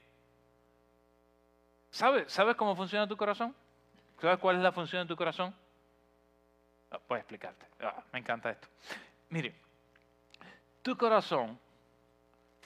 ¿sabes, 1.91 2.33
¿Sabes 2.33 2.57
cómo 2.57 2.75
funciona 2.75 3.07
tu 3.07 3.19
corazón? 3.19 3.55
¿Sabes 4.23 4.39
cuál 4.39 4.57
es 4.57 4.63
la 4.63 4.73
función 4.73 5.03
de 5.03 5.09
tu 5.09 5.17
corazón? 5.17 5.55
Ah, 6.91 6.99
a 7.11 7.15
explicarte. 7.17 7.67
Ah, 7.81 8.03
me 8.11 8.21
encanta 8.21 8.51
esto. 8.51 8.69
Mire, 9.29 9.55
tu 10.81 10.97
corazón 10.97 11.59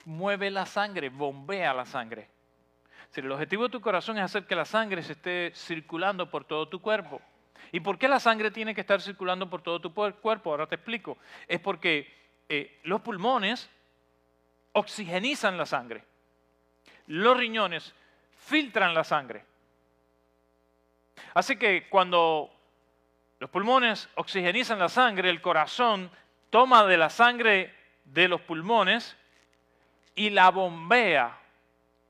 mueve 0.05 0.53
la 0.53 0.67
sangre, 0.67 1.09
bombea 1.09 1.75
la 1.75 1.85
sangre 1.85 2.32
si 3.13 3.21
el 3.21 3.31
objetivo 3.31 3.65
de 3.65 3.69
tu 3.69 3.81
corazón 3.83 4.17
es 4.17 4.25
hacer 4.25 4.47
que 4.47 4.57
la 4.57 4.65
sangre 4.65 5.03
se 5.03 5.13
esté 5.13 5.53
circulando 5.55 6.31
por 6.31 6.45
todo 6.45 6.67
tu 6.67 6.81
cuerpo. 6.81 7.21
¿Y 7.71 7.81
por 7.81 7.99
qué 7.99 8.09
la 8.09 8.19
sangre 8.19 8.51
tiene 8.51 8.75
que 8.75 8.81
estar 8.81 9.03
circulando 9.03 9.51
por 9.51 9.61
todo 9.61 9.81
tu 9.81 9.93
cuerpo? 9.93 10.51
Ahora 10.51 10.67
te 10.67 10.77
explico. 10.77 11.19
Es 11.47 11.61
porque 11.61 12.11
eh, 12.49 12.81
los 12.85 13.03
pulmones 13.03 13.69
oxigenizan 14.73 15.59
la 15.59 15.67
sangre. 15.67 16.05
Los 17.07 17.37
riñones 17.37 17.95
filtran 18.35 18.95
la 18.95 19.05
sangre. 19.05 19.45
Así 21.35 21.57
que 21.57 21.91
cuando 21.91 22.51
los 23.41 23.51
pulmones 23.51 24.09
oxigenizan 24.15 24.79
la 24.79 24.89
sangre, 24.89 25.29
el 25.29 25.43
corazón 25.43 26.11
toma 26.49 26.87
de 26.87 26.97
la 26.97 27.11
sangre 27.11 27.75
de 28.05 28.27
los 28.29 28.41
pulmones 28.41 29.19
y 30.15 30.31
la 30.31 30.51
bombea 30.51 31.39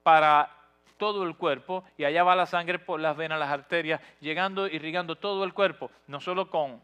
para 0.04 0.61
todo 1.02 1.24
el 1.24 1.34
cuerpo 1.34 1.82
y 1.98 2.04
allá 2.04 2.22
va 2.22 2.36
la 2.36 2.46
sangre 2.46 2.78
por 2.78 3.00
las 3.00 3.16
venas, 3.16 3.36
las 3.36 3.50
arterias, 3.50 4.00
llegando, 4.20 4.68
irrigando 4.68 5.16
todo 5.16 5.42
el 5.42 5.52
cuerpo, 5.52 5.90
no 6.06 6.20
solo 6.20 6.48
con 6.48 6.80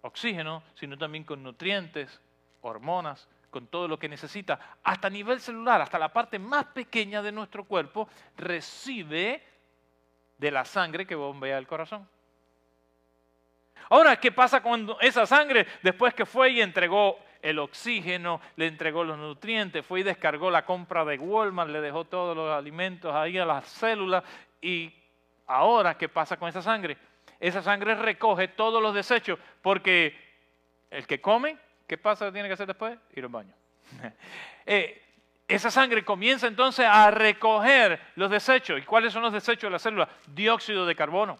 oxígeno, 0.00 0.62
sino 0.72 0.96
también 0.96 1.22
con 1.22 1.42
nutrientes, 1.42 2.18
hormonas, 2.62 3.28
con 3.50 3.66
todo 3.66 3.88
lo 3.88 3.98
que 3.98 4.08
necesita, 4.08 4.78
hasta 4.82 5.10
nivel 5.10 5.38
celular, 5.38 5.82
hasta 5.82 5.98
la 5.98 6.10
parte 6.10 6.38
más 6.38 6.64
pequeña 6.64 7.20
de 7.20 7.30
nuestro 7.30 7.64
cuerpo, 7.64 8.08
recibe 8.38 9.42
de 10.38 10.50
la 10.50 10.64
sangre 10.64 11.06
que 11.06 11.14
bombea 11.14 11.58
el 11.58 11.66
corazón. 11.66 12.08
Ahora, 13.90 14.18
¿qué 14.18 14.32
pasa 14.32 14.62
cuando 14.62 14.98
esa 14.98 15.26
sangre, 15.26 15.66
después 15.82 16.14
que 16.14 16.24
fue 16.24 16.52
y 16.52 16.62
entregó 16.62 17.18
el 17.42 17.58
oxígeno, 17.58 18.40
le 18.56 18.68
entregó 18.68 19.02
los 19.02 19.18
nutrientes, 19.18 19.84
fue 19.84 20.00
y 20.00 20.02
descargó 20.04 20.50
la 20.50 20.64
compra 20.64 21.04
de 21.04 21.18
Walmart, 21.18 21.70
le 21.70 21.80
dejó 21.80 22.04
todos 22.04 22.36
los 22.36 22.50
alimentos 22.50 23.12
ahí 23.12 23.36
a 23.36 23.44
las 23.44 23.66
células 23.66 24.22
y 24.60 24.94
ahora, 25.46 25.98
¿qué 25.98 26.08
pasa 26.08 26.38
con 26.38 26.48
esa 26.48 26.62
sangre? 26.62 26.96
Esa 27.40 27.60
sangre 27.60 27.96
recoge 27.96 28.48
todos 28.48 28.80
los 28.80 28.94
desechos 28.94 29.38
porque 29.60 30.16
el 30.90 31.06
que 31.06 31.20
come, 31.20 31.58
¿qué 31.88 31.98
pasa 31.98 32.32
tiene 32.32 32.48
que 32.48 32.54
hacer 32.54 32.68
después? 32.68 32.96
Ir 33.14 33.24
al 33.24 33.30
baño. 33.30 33.54
Eh, 34.64 35.02
esa 35.48 35.72
sangre 35.72 36.04
comienza 36.04 36.46
entonces 36.46 36.86
a 36.86 37.10
recoger 37.10 38.00
los 38.14 38.30
desechos. 38.30 38.78
¿Y 38.78 38.82
cuáles 38.82 39.12
son 39.12 39.22
los 39.22 39.32
desechos 39.32 39.64
de 39.64 39.70
la 39.70 39.80
célula? 39.80 40.08
Dióxido 40.28 40.86
de 40.86 40.94
carbono, 40.94 41.36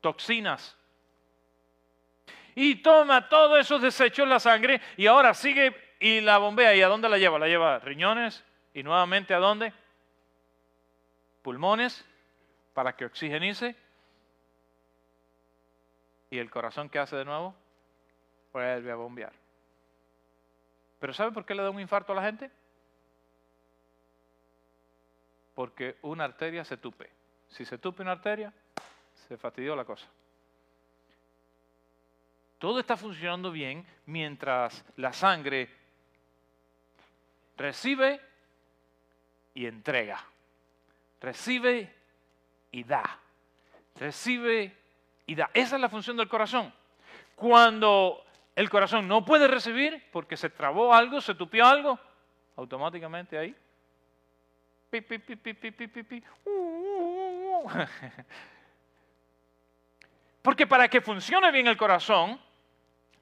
toxinas. 0.00 0.78
Y 2.54 2.76
toma 2.76 3.28
todos 3.28 3.58
esos 3.58 3.82
desechos 3.82 4.28
la 4.28 4.38
sangre 4.38 4.80
y 4.96 5.06
ahora 5.06 5.34
sigue 5.34 5.74
y 6.00 6.20
la 6.20 6.38
bombea. 6.38 6.74
¿Y 6.74 6.82
a 6.82 6.88
dónde 6.88 7.08
la 7.08 7.18
lleva? 7.18 7.38
La 7.38 7.48
lleva 7.48 7.78
riñones 7.78 8.44
y 8.72 8.82
nuevamente 8.82 9.34
a 9.34 9.38
dónde? 9.38 9.72
Pulmones 11.42 12.04
para 12.72 12.94
que 12.94 13.04
oxigenice. 13.04 13.76
¿Y 16.30 16.38
el 16.38 16.50
corazón 16.50 16.88
qué 16.88 16.98
hace 16.98 17.16
de 17.16 17.24
nuevo? 17.24 17.54
Vuelve 18.52 18.90
a 18.90 18.96
bombear. 18.96 19.32
¿Pero 20.98 21.12
sabe 21.12 21.32
por 21.32 21.44
qué 21.44 21.54
le 21.54 21.62
da 21.62 21.70
un 21.70 21.80
infarto 21.80 22.12
a 22.12 22.16
la 22.16 22.22
gente? 22.22 22.50
Porque 25.54 25.96
una 26.02 26.24
arteria 26.24 26.64
se 26.64 26.76
tupe. 26.76 27.10
Si 27.48 27.64
se 27.64 27.78
tupe 27.78 28.02
una 28.02 28.12
arteria, 28.12 28.52
se 29.28 29.36
fastidió 29.36 29.76
la 29.76 29.84
cosa. 29.84 30.06
Todo 32.58 32.80
está 32.80 32.96
funcionando 32.96 33.50
bien 33.50 33.86
mientras 34.06 34.84
la 34.96 35.12
sangre 35.12 35.68
recibe 37.56 38.20
y 39.54 39.66
entrega. 39.66 40.24
Recibe 41.20 41.92
y 42.72 42.84
da. 42.84 43.18
Recibe 43.96 44.76
y 45.26 45.34
da. 45.34 45.50
Esa 45.54 45.76
es 45.76 45.80
la 45.80 45.88
función 45.88 46.16
del 46.16 46.28
corazón. 46.28 46.72
Cuando 47.36 48.24
el 48.54 48.70
corazón 48.70 49.08
no 49.08 49.24
puede 49.24 49.48
recibir 49.48 50.08
porque 50.12 50.36
se 50.36 50.50
trabó 50.50 50.94
algo, 50.94 51.20
se 51.20 51.34
tupió 51.34 51.66
algo, 51.66 51.98
automáticamente 52.56 53.38
ahí. 53.38 53.54
Porque 60.44 60.68
para 60.68 60.86
que 60.86 61.00
funcione 61.00 61.50
bien 61.50 61.66
el 61.66 61.76
corazón, 61.76 62.38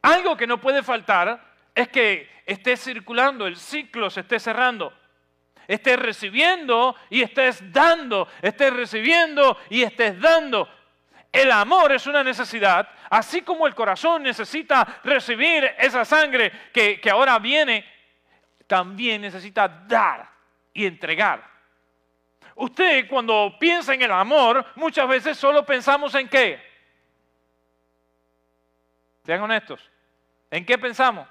algo 0.02 0.36
que 0.36 0.46
no 0.46 0.60
puede 0.60 0.82
faltar 0.82 1.42
es 1.74 1.88
que 1.88 2.28
esté 2.44 2.76
circulando, 2.76 3.46
el 3.46 3.56
ciclo 3.56 4.10
se 4.10 4.20
esté 4.20 4.38
cerrando 4.38 4.92
estés 5.66 5.98
recibiendo 5.98 6.96
y 7.10 7.22
estés 7.22 7.72
dando, 7.72 8.28
estés 8.40 8.72
recibiendo 8.72 9.56
y 9.70 9.82
estés 9.82 10.20
dando. 10.20 10.68
El 11.30 11.50
amor 11.50 11.92
es 11.92 12.06
una 12.06 12.22
necesidad, 12.22 12.88
así 13.08 13.42
como 13.42 13.66
el 13.66 13.74
corazón 13.74 14.22
necesita 14.22 15.00
recibir 15.02 15.64
esa 15.78 16.04
sangre 16.04 16.52
que, 16.72 17.00
que 17.00 17.10
ahora 17.10 17.38
viene, 17.38 17.86
también 18.66 19.22
necesita 19.22 19.66
dar 19.66 20.28
y 20.74 20.86
entregar. 20.86 21.50
Usted 22.54 23.08
cuando 23.08 23.56
piensa 23.58 23.94
en 23.94 24.02
el 24.02 24.12
amor, 24.12 24.64
muchas 24.76 25.08
veces 25.08 25.38
solo 25.38 25.64
pensamos 25.64 26.14
en 26.14 26.28
qué. 26.28 26.71
Sean 29.24 29.40
honestos. 29.40 29.80
¿En 30.50 30.66
qué 30.66 30.78
pensamos? 30.78 31.28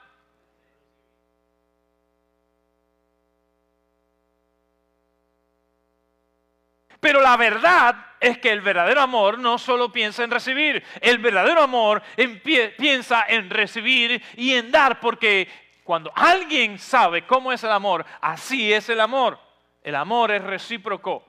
Pero 7.00 7.19
la 7.19 7.36
verdad 7.36 7.95
es 8.19 8.38
que 8.38 8.51
el 8.51 8.62
verdadero 8.62 9.01
amor 9.01 9.39
no 9.39 9.57
solo 9.57 9.91
piensa 9.91 10.24
en 10.24 10.29
recibir, 10.29 10.83
el 11.01 11.17
verdadero 11.17 11.63
amor 11.63 12.03
piensa 12.77 13.25
en 13.27 13.50
recibir 13.50 14.21
y 14.38 14.53
en 14.53 14.71
dar, 14.71 15.00
porque 15.00 15.50
cuando 15.83 16.12
alguien 16.15 16.77
sabe 16.77 17.25
cómo 17.25 17.51
es 17.51 17.63
el 17.63 17.71
amor, 17.71 18.05
así 18.21 18.71
es 18.71 18.88
el 18.89 19.00
amor. 19.00 19.39
El 19.81 19.95
amor 19.95 20.31
es 20.31 20.43
recíproco. 20.43 21.25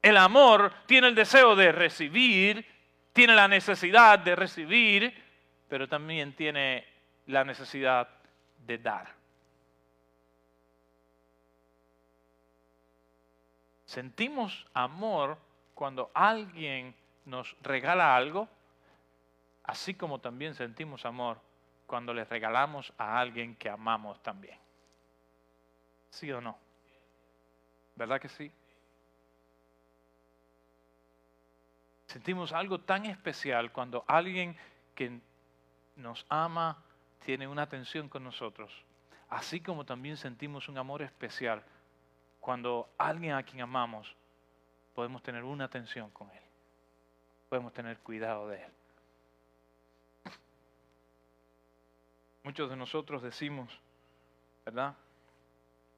El 0.00 0.16
amor 0.16 0.72
tiene 0.86 1.08
el 1.08 1.14
deseo 1.14 1.54
de 1.54 1.70
recibir, 1.70 2.66
tiene 3.14 3.34
la 3.34 3.48
necesidad 3.48 4.18
de 4.18 4.36
recibir, 4.36 5.24
pero 5.68 5.88
también 5.88 6.34
tiene 6.34 6.84
la 7.26 7.44
necesidad 7.44 8.08
de 8.66 8.78
dar. 8.78 9.14
Sentimos 13.86 14.66
amor 14.74 15.38
cuando 15.74 16.10
alguien 16.12 16.94
nos 17.24 17.56
regala 17.62 18.16
algo, 18.16 18.48
así 19.62 19.94
como 19.94 20.18
también 20.18 20.54
sentimos 20.54 21.06
amor 21.06 21.38
cuando 21.86 22.12
le 22.12 22.24
regalamos 22.24 22.92
a 22.98 23.20
alguien 23.20 23.54
que 23.54 23.70
amamos 23.70 24.20
también. 24.24 24.58
¿Sí 26.10 26.32
o 26.32 26.40
no? 26.40 26.58
¿Verdad 27.94 28.20
que 28.20 28.28
sí? 28.28 28.50
Sentimos 32.14 32.52
algo 32.52 32.78
tan 32.78 33.06
especial 33.06 33.72
cuando 33.72 34.04
alguien 34.06 34.56
que 34.94 35.18
nos 35.96 36.24
ama 36.28 36.80
tiene 37.26 37.48
una 37.48 37.62
atención 37.62 38.08
con 38.08 38.22
nosotros, 38.22 38.72
así 39.30 39.60
como 39.60 39.84
también 39.84 40.16
sentimos 40.16 40.68
un 40.68 40.78
amor 40.78 41.02
especial 41.02 41.64
cuando 42.38 42.88
alguien 42.98 43.32
a 43.32 43.42
quien 43.42 43.62
amamos, 43.62 44.14
podemos 44.94 45.24
tener 45.24 45.42
una 45.42 45.64
atención 45.64 46.08
con 46.10 46.30
Él. 46.30 46.42
Podemos 47.48 47.72
tener 47.72 47.98
cuidado 47.98 48.46
de 48.46 48.62
Él. 48.62 48.72
Muchos 52.44 52.70
de 52.70 52.76
nosotros 52.76 53.22
decimos, 53.22 53.76
¿verdad? 54.64 54.94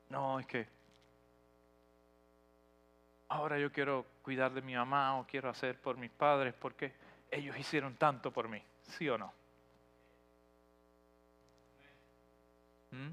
No, 0.09 0.41
es 0.41 0.47
que 0.47 0.67
ahora 3.29 3.59
yo 3.59 3.73
quiero 3.73 4.07
cuidar 4.23 4.53
de 4.53 4.63
mi 4.63 4.75
mamá 4.75 5.19
o 5.19 5.27
quiero 5.27 5.49
hacer 5.49 5.81
por 5.81 5.97
mis 5.97 6.11
padres 6.11 6.55
porque 6.55 6.93
ellos 7.31 7.57
hicieron 7.59 7.97
tanto 7.97 8.31
por 8.31 8.49
mí. 8.49 8.63
¿Sí 8.83 9.09
o 9.09 9.19
no? 9.19 9.33
¿Mm? 12.93 13.11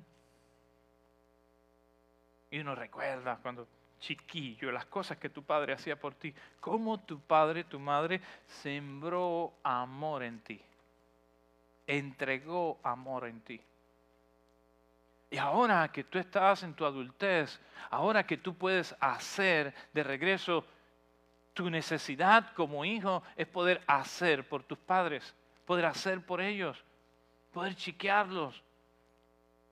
Y 2.51 2.59
uno 2.59 2.75
recuerda 2.75 3.39
cuando 3.41 3.67
chiquillo 3.99 4.71
las 4.71 4.85
cosas 4.85 5.17
que 5.17 5.29
tu 5.29 5.43
padre 5.43 5.73
hacía 5.73 5.99
por 5.99 6.13
ti, 6.13 6.33
cómo 6.59 6.99
tu 6.99 7.19
padre, 7.21 7.63
tu 7.63 7.79
madre 7.79 8.21
sembró 8.45 9.53
amor 9.63 10.23
en 10.23 10.41
ti, 10.41 10.61
entregó 11.87 12.79
amor 12.83 13.27
en 13.27 13.41
ti. 13.41 13.61
Y 15.33 15.39
ahora 15.39 15.91
que 15.91 16.03
tú 16.03 16.19
estás 16.19 16.61
en 16.61 16.75
tu 16.75 16.85
adultez, 16.85 17.59
ahora 17.89 18.23
que 18.23 18.37
tú 18.37 18.53
puedes 18.53 18.95
hacer 18.99 19.73
de 19.91 20.03
regreso, 20.03 20.63
tu 21.55 21.71
necesidad 21.71 22.53
como 22.53 22.85
hijo 22.85 23.23
es 23.35 23.47
poder 23.47 23.81
hacer 23.87 24.47
por 24.47 24.61
tus 24.61 24.77
padres, 24.77 25.33
poder 25.65 25.85
hacer 25.85 26.23
por 26.23 26.39
ellos, 26.39 26.77
poder 27.51 27.73
chiquearlos, 27.73 28.61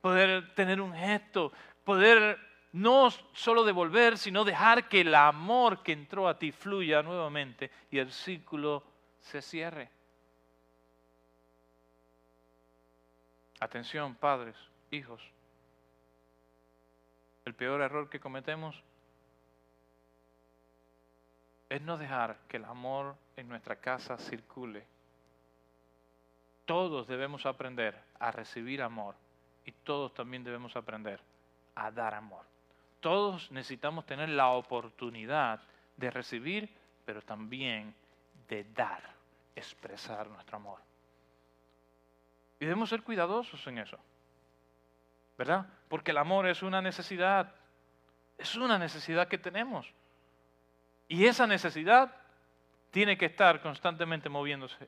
poder 0.01 0.51
tener 0.55 0.81
un 0.81 0.95
gesto, 0.95 1.53
poder 1.83 2.39
no 2.71 3.11
solo 3.33 3.63
devolver, 3.63 4.17
sino 4.17 4.43
dejar 4.43 4.89
que 4.89 5.01
el 5.01 5.13
amor 5.13 5.83
que 5.83 5.91
entró 5.91 6.27
a 6.27 6.39
ti 6.39 6.51
fluya 6.51 7.03
nuevamente 7.03 7.69
y 7.91 7.99
el 7.99 8.11
círculo 8.11 8.83
se 9.19 9.43
cierre. 9.43 9.91
Atención, 13.59 14.15
padres, 14.15 14.55
hijos. 14.89 15.21
El 17.45 17.53
peor 17.55 17.81
error 17.81 18.09
que 18.09 18.19
cometemos 18.19 18.81
es 21.69 21.81
no 21.81 21.97
dejar 21.97 22.37
que 22.47 22.57
el 22.57 22.65
amor 22.65 23.15
en 23.37 23.47
nuestra 23.47 23.77
casa 23.77 24.17
circule. 24.17 24.85
Todos 26.65 27.07
debemos 27.07 27.45
aprender 27.45 27.97
a 28.19 28.31
recibir 28.31 28.81
amor 28.81 29.15
y 29.65 29.71
todos 29.71 30.13
también 30.13 30.43
debemos 30.43 30.75
aprender 30.75 31.19
a 31.75 31.89
dar 31.91 32.13
amor. 32.13 32.45
Todos 32.99 33.51
necesitamos 33.51 34.05
tener 34.05 34.29
la 34.29 34.49
oportunidad 34.49 35.61
de 35.97 36.11
recibir, 36.11 36.69
pero 37.05 37.21
también 37.21 37.95
de 38.47 38.63
dar, 38.75 39.01
expresar 39.55 40.27
nuestro 40.27 40.57
amor. 40.57 40.79
Y 42.59 42.65
debemos 42.65 42.89
ser 42.89 43.01
cuidadosos 43.01 43.65
en 43.67 43.79
eso, 43.79 43.97
¿verdad? 45.41 45.65
Porque 45.89 46.11
el 46.11 46.19
amor 46.19 46.45
es 46.45 46.61
una 46.61 46.83
necesidad, 46.83 47.51
es 48.37 48.55
una 48.55 48.77
necesidad 48.77 49.27
que 49.27 49.39
tenemos. 49.39 49.91
Y 51.07 51.25
esa 51.25 51.47
necesidad 51.47 52.15
tiene 52.91 53.17
que 53.17 53.25
estar 53.25 53.59
constantemente 53.59 54.29
moviéndose. 54.29 54.87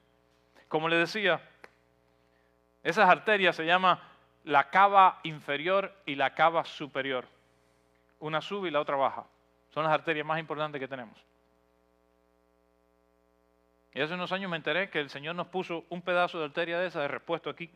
Como 0.68 0.90
le 0.90 0.98
decía, 0.98 1.42
esas 2.84 3.10
arterias 3.10 3.56
se 3.56 3.66
llaman 3.66 4.00
la 4.44 4.70
cava 4.70 5.22
inferior 5.24 5.92
y 6.06 6.14
la 6.14 6.36
cava 6.36 6.66
superior. 6.66 7.26
Una 8.20 8.40
sube 8.40 8.68
y 8.68 8.72
la 8.72 8.82
otra 8.82 8.96
baja. 8.96 9.26
Son 9.74 9.84
las 9.84 9.92
arterias 9.92 10.24
más 10.24 10.40
importantes 10.40 10.80
que 10.80 10.88
tenemos. 10.88 11.18
Y 13.92 14.02
hace 14.02 14.14
unos 14.14 14.32
años 14.32 14.52
me 14.52 14.58
enteré 14.58 14.92
que 14.92 15.00
el 15.00 15.10
Señor 15.10 15.34
nos 15.34 15.48
puso 15.48 15.84
un 15.90 16.04
pedazo 16.04 16.38
de 16.38 16.46
arteria 16.46 16.78
de 16.78 16.86
esa 16.86 17.02
de 17.02 17.08
repuesto 17.08 17.50
aquí, 17.50 17.72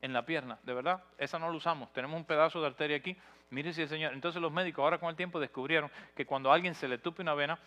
en 0.00 0.12
la 0.12 0.24
pierna. 0.24 0.58
De 0.62 0.74
verdad, 0.74 1.02
esa 1.16 1.38
no 1.38 1.50
la 1.50 1.56
usamos. 1.56 1.92
Tenemos 1.92 2.16
un 2.16 2.24
pedazo 2.24 2.60
de 2.60 2.66
arteria 2.66 2.96
aquí. 2.96 3.16
Mire 3.50 3.72
si 3.72 3.82
el 3.82 3.88
Señor. 3.88 4.12
Entonces 4.12 4.40
los 4.40 4.52
médicos 4.52 4.82
ahora 4.82 4.98
con 4.98 5.08
el 5.08 5.16
tiempo 5.16 5.40
descubrieron 5.40 5.90
que 6.14 6.26
cuando 6.26 6.50
a 6.50 6.54
alguien 6.54 6.74
se 6.74 6.88
le 6.88 6.98
tupe 6.98 7.22
una 7.22 7.34
vena, 7.34 7.58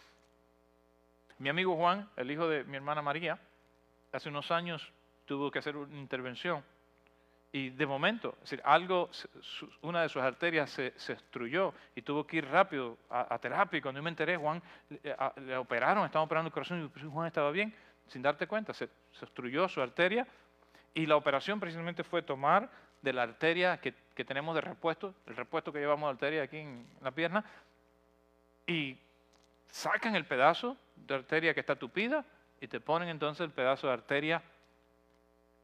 mi 1.39 1.49
amigo 1.49 1.75
Juan, 1.75 2.09
el 2.17 2.29
hijo 2.29 2.47
de 2.47 2.63
mi 2.63 2.77
hermana 2.77 3.01
María, 3.01 3.39
hace 4.11 4.29
unos 4.29 4.51
años 4.51 4.91
tuvo 5.25 5.49
que 5.49 5.59
hacer 5.59 5.75
una 5.75 5.97
intervención 5.97 6.63
y 7.53 7.69
de 7.71 7.85
momento, 7.85 8.37
es 8.43 8.55
algo, 8.63 9.09
una 9.81 10.03
de 10.03 10.09
sus 10.09 10.21
arterias 10.21 10.69
se, 10.69 10.93
se 10.95 11.13
destruyó 11.13 11.73
y 11.95 12.01
tuvo 12.01 12.25
que 12.25 12.37
ir 12.37 12.47
rápido 12.47 12.97
a, 13.09 13.37
terapia. 13.39 13.77
Y 13.77 13.81
cuando 13.81 13.99
yo 13.99 14.03
me 14.03 14.09
enteré, 14.09 14.37
Juan, 14.37 14.61
le, 15.35 15.57
operaron, 15.57 16.05
estaban 16.05 16.25
operando 16.25 16.47
el 16.47 16.53
corazón 16.53 16.89
y 16.95 17.01
Juan 17.01 17.27
estaba 17.27 17.51
bien, 17.51 17.73
sin 18.07 18.21
darte 18.21 18.47
cuenta, 18.47 18.73
se, 18.73 18.87
se 19.11 19.21
destruyó 19.21 19.67
su 19.67 19.81
arteria. 19.81 20.25
Y 20.93 21.05
la 21.05 21.15
operación 21.15 21.59
precisamente 21.59 22.03
fue 22.03 22.21
tomar 22.21 22.69
de 23.01 23.13
la 23.13 23.23
arteria 23.23 23.77
que, 23.79 23.93
que, 24.13 24.25
tenemos 24.25 24.53
de 24.55 24.61
repuesto, 24.61 25.15
el 25.25 25.35
repuesto 25.35 25.71
que 25.71 25.79
llevamos 25.79 26.07
de 26.07 26.11
arteria 26.11 26.43
aquí 26.43 26.57
en 26.57 26.85
la 27.01 27.11
pierna, 27.11 27.43
y 28.67 28.97
sacan 29.67 30.15
el 30.15 30.25
pedazo 30.25 30.77
de 30.95 31.15
arteria 31.15 31.53
que 31.53 31.61
está 31.61 31.75
tupida 31.75 32.25
y 32.59 32.67
te 32.67 32.79
ponen 32.79 33.09
entonces 33.09 33.43
el 33.43 33.51
pedazo 33.51 33.87
de 33.87 33.93
arteria 33.93 34.41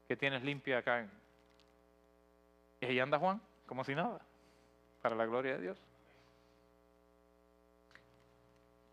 que 0.08 0.16
tienes 0.16 0.42
limpia 0.42 0.78
acá 0.78 1.00
en, 1.00 1.10
y 2.80 2.86
ahí 2.86 3.00
anda 3.00 3.18
Juan, 3.18 3.40
como 3.66 3.84
si 3.84 3.94
nada, 3.94 4.20
para 5.02 5.14
la 5.14 5.26
gloria 5.26 5.56
de 5.56 5.62
Dios. 5.62 5.78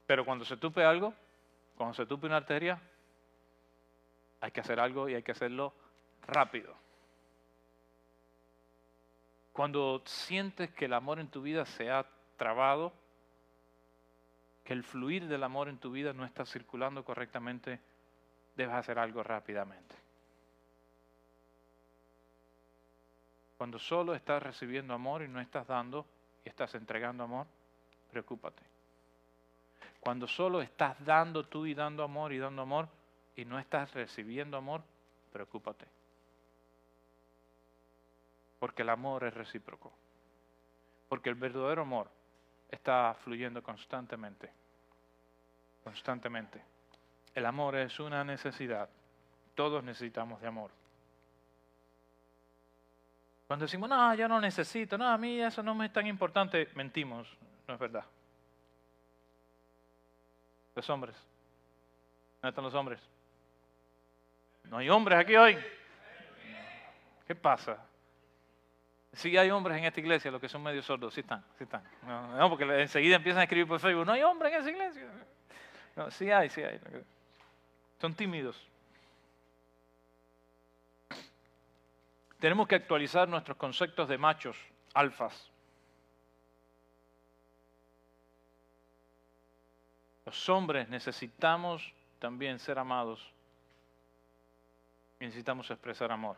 Pero 0.06 0.26
cuando 0.26 0.46
se 0.46 0.58
tupe 0.58 0.84
algo, 0.84 1.14
cuando 1.76 1.94
se 1.94 2.06
tupe 2.06 2.28
una 2.28 2.38
arteria, 2.38 2.80
hay 4.42 4.52
que 4.52 4.60
hacer 4.60 4.80
algo 4.80 5.10
y 5.10 5.16
hay 5.16 5.24
que 5.24 5.32
hacerlo 5.32 5.74
rápido. 6.28 6.74
Cuando 9.54 10.02
sientes 10.06 10.70
que 10.72 10.86
el 10.86 10.94
amor 10.94 11.20
en 11.20 11.30
tu 11.30 11.42
vida 11.42 11.66
se 11.66 11.90
ha 11.90 12.06
trabado, 12.38 12.92
que 14.64 14.74
el 14.74 14.84
fluir 14.84 15.28
del 15.28 15.44
amor 15.44 15.70
en 15.70 15.78
tu 15.78 15.92
vida 15.92 16.12
no 16.12 16.26
está 16.26 16.46
circulando 16.46 17.06
correctamente, 17.06 17.80
debes 18.56 18.76
hacer 18.76 19.00
algo 19.00 19.24
rápidamente. 19.24 19.96
Cuando 23.58 23.80
solo 23.80 24.14
estás 24.14 24.44
recibiendo 24.44 24.94
amor 24.94 25.22
y 25.22 25.28
no 25.28 25.40
estás 25.40 25.66
dando 25.68 26.06
y 26.44 26.50
estás 26.50 26.76
entregando 26.76 27.24
amor, 27.24 27.48
preocúpate. 28.12 28.62
Cuando 30.00 30.28
solo 30.28 30.62
estás 30.62 31.04
dando 31.04 31.46
tú 31.46 31.66
y 31.66 31.74
dando 31.74 32.04
amor 32.04 32.34
y 32.34 32.38
dando 32.38 32.62
amor 32.62 32.90
y 33.36 33.46
no 33.46 33.58
estás 33.58 33.94
recibiendo 33.94 34.58
amor, 34.58 34.82
preocúpate. 35.32 35.86
Porque 38.66 38.82
el 38.82 38.90
amor 38.90 39.24
es 39.26 39.34
recíproco. 39.36 39.94
Porque 41.08 41.30
el 41.30 41.36
verdadero 41.36 41.84
amor 41.84 42.10
está 42.68 43.16
fluyendo 43.24 43.62
constantemente. 43.62 44.52
Constantemente. 45.84 46.64
El 47.36 47.46
amor 47.46 47.76
es 47.76 48.00
una 48.00 48.24
necesidad. 48.24 48.90
Todos 49.54 49.84
necesitamos 49.84 50.42
de 50.42 50.48
amor. 50.48 50.72
Cuando 53.46 53.66
decimos, 53.66 53.88
no, 53.88 54.16
yo 54.16 54.28
no 54.28 54.42
necesito, 54.42 54.98
no, 54.98 55.10
a 55.10 55.18
mí 55.20 55.40
eso 55.40 55.62
no 55.62 55.76
me 55.76 55.86
es 55.86 55.94
tan 55.94 56.08
importante, 56.08 56.68
mentimos, 56.74 57.38
no 57.68 57.76
es 57.76 57.80
verdad. 57.80 58.06
Los 60.74 60.90
hombres. 60.90 61.16
¿Dónde 62.42 62.50
están 62.50 62.64
los 62.64 62.74
hombres? 62.74 63.00
No 64.64 64.80
hay 64.80 64.90
hombres 64.90 65.20
aquí 65.20 65.36
hoy. 65.36 65.56
¿Qué 67.28 67.36
pasa? 67.36 67.78
Sí 69.16 69.36
hay 69.38 69.50
hombres 69.50 69.78
en 69.78 69.86
esta 69.86 70.00
iglesia, 70.00 70.30
los 70.30 70.42
que 70.42 70.50
son 70.50 70.62
medio 70.62 70.82
sordos, 70.82 71.14
sí 71.14 71.22
están, 71.22 71.44
sí 71.58 71.64
están. 71.64 71.84
No, 72.04 72.50
porque 72.50 72.64
enseguida 72.82 73.16
empiezan 73.16 73.42
a 73.42 73.44
escribir 73.44 73.68
por 73.68 73.80
Facebook, 73.80 74.06
no 74.06 74.12
hay 74.12 74.24
hombres 74.24 74.54
en 74.54 74.60
esa 74.60 74.70
iglesia. 74.70 75.10
Sí 76.10 76.30
hay, 76.30 76.50
sí 76.50 76.62
hay. 76.62 76.80
Son 78.00 78.14
tímidos. 78.14 78.62
Tenemos 82.40 82.68
que 82.68 82.76
actualizar 82.76 83.28
nuestros 83.30 83.58
conceptos 83.58 84.08
de 84.10 84.18
machos, 84.18 84.58
alfas. 84.94 85.50
Los 90.26 90.50
hombres 90.50 90.90
necesitamos 90.90 91.94
también 92.20 92.60
ser 92.60 92.78
amados 92.78 93.34
necesitamos 95.20 95.70
expresar 95.72 96.12
amor. 96.12 96.38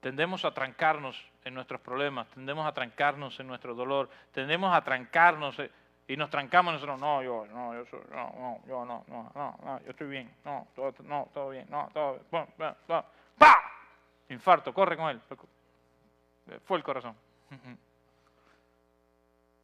Tendemos 0.00 0.44
a 0.44 0.52
trancarnos 0.52 1.16
en 1.44 1.54
nuestros 1.54 1.80
problemas, 1.80 2.28
tendemos 2.28 2.66
a 2.66 2.72
trancarnos 2.72 3.38
en 3.40 3.46
nuestro 3.46 3.74
dolor, 3.74 4.10
tendemos 4.32 4.74
a 4.74 4.82
trancarnos 4.82 5.58
eh, 5.58 5.70
y 6.08 6.16
nos 6.16 6.30
trancamos 6.30 6.74
nosotros, 6.74 7.00
no, 7.00 7.22
yo, 7.22 7.46
no, 7.46 7.74
yo, 7.74 7.84
no, 8.10 8.32
no, 8.36 8.60
yo 8.68 8.84
no, 8.84 9.80
yo 9.84 9.90
estoy 9.90 10.08
bien, 10.08 10.32
no, 10.44 10.68
todo, 10.74 10.94
no, 11.02 11.28
todo 11.34 11.50
bien, 11.50 11.66
no, 11.68 11.88
todo, 11.92 12.20
bien, 12.30 12.46
¡pa! 12.86 13.56
Infarto, 14.28 14.72
corre 14.72 14.96
con 14.96 15.10
él. 15.10 15.20
Fue 16.64 16.78
el 16.78 16.84
corazón. 16.84 17.16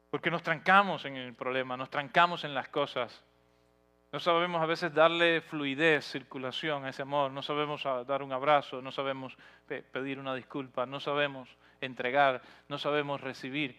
Porque 0.09 0.29
nos 0.29 0.43
trancamos 0.43 1.05
en 1.05 1.15
el 1.15 1.33
problema, 1.33 1.75
nos 1.75 1.89
trancamos 1.89 2.43
en 2.43 2.53
las 2.53 2.69
cosas. 2.69 3.23
No 4.13 4.19
sabemos 4.19 4.61
a 4.61 4.67
veces 4.67 4.93
darle 4.93 5.41
fluidez, 5.41 6.05
circulación 6.05 6.85
a 6.85 6.89
ese 6.89 7.01
amor, 7.01 7.31
no 7.31 7.41
sabemos 7.41 7.83
dar 8.05 8.21
un 8.21 8.31
abrazo, 8.31 8.79
no 8.79 8.91
sabemos 8.91 9.35
pedir 9.91 10.19
una 10.19 10.35
disculpa, 10.35 10.85
no 10.85 10.99
sabemos 10.99 11.49
entregar, 11.81 12.43
no 12.69 12.77
sabemos 12.77 13.21
recibir. 13.21 13.75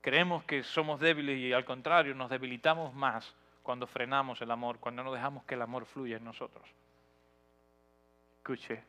Creemos 0.00 0.42
que 0.42 0.64
somos 0.64 0.98
débiles 0.98 1.38
y 1.38 1.52
al 1.52 1.64
contrario 1.64 2.16
nos 2.16 2.30
debilitamos 2.30 2.92
más 2.94 3.32
cuando 3.62 3.86
frenamos 3.86 4.42
el 4.42 4.50
amor, 4.50 4.80
cuando 4.80 5.04
no 5.04 5.12
dejamos 5.12 5.44
que 5.44 5.54
el 5.54 5.62
amor 5.62 5.86
fluya 5.86 6.16
en 6.16 6.24
nosotros. 6.24 6.68
Escuche, 8.38 8.82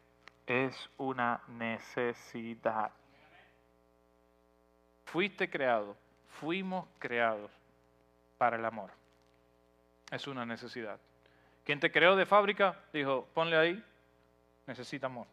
es 0.47 0.89
una 0.97 1.41
necesidad. 1.47 2.89
Fuiste 5.05 5.47
creado, 5.47 5.95
fuimos 6.39 6.87
creados 6.97 7.51
para 8.39 8.57
el 8.57 8.65
amor. 8.65 8.99
Es 10.11 10.27
una 10.27 10.45
necesidad. 10.45 10.99
Quien 11.63 11.79
te 11.79 11.91
creó 11.91 12.15
de 12.15 12.25
fábrica 12.25 12.77
dijo, 12.91 13.27
ponle 13.33 13.57
ahí, 13.57 13.83
necesita 14.67 15.07
amor. 15.07 15.25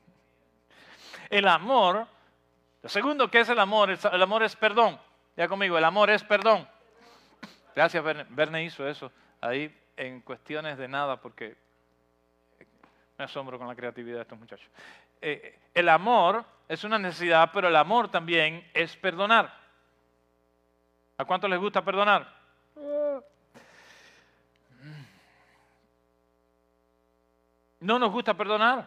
El 1.30 1.48
amor, 1.48 2.06
lo 2.82 2.88
segundo 2.88 3.30
que 3.30 3.40
es 3.40 3.48
el 3.48 3.58
amor, 3.58 3.90
el 3.90 4.22
amor 4.22 4.42
es 4.44 4.54
perdón. 4.54 5.00
Ya 5.36 5.48
conmigo, 5.48 5.76
el 5.76 5.84
amor 5.84 6.10
es 6.10 6.22
perdón. 6.22 6.68
Gracias, 7.74 8.02
Verne 8.30 8.64
hizo 8.64 8.88
eso 8.88 9.10
ahí 9.40 9.74
en 9.96 10.20
cuestiones 10.20 10.78
de 10.78 10.88
nada, 10.88 11.20
porque 11.20 11.56
me 13.18 13.24
asombro 13.24 13.58
con 13.58 13.66
la 13.66 13.74
creatividad 13.74 14.16
de 14.16 14.22
estos 14.22 14.38
muchachos. 14.38 14.70
Eh, 15.20 15.58
el 15.74 15.88
amor 15.88 16.44
es 16.68 16.84
una 16.84 16.98
necesidad, 16.98 17.50
pero 17.52 17.68
el 17.68 17.76
amor 17.76 18.10
también 18.10 18.68
es 18.74 18.96
perdonar. 18.96 19.52
¿A 21.18 21.24
cuánto 21.24 21.48
les 21.48 21.58
gusta 21.58 21.84
perdonar? 21.84 22.35
No 27.80 27.98
nos 27.98 28.10
gusta 28.10 28.34
perdonar. 28.34 28.86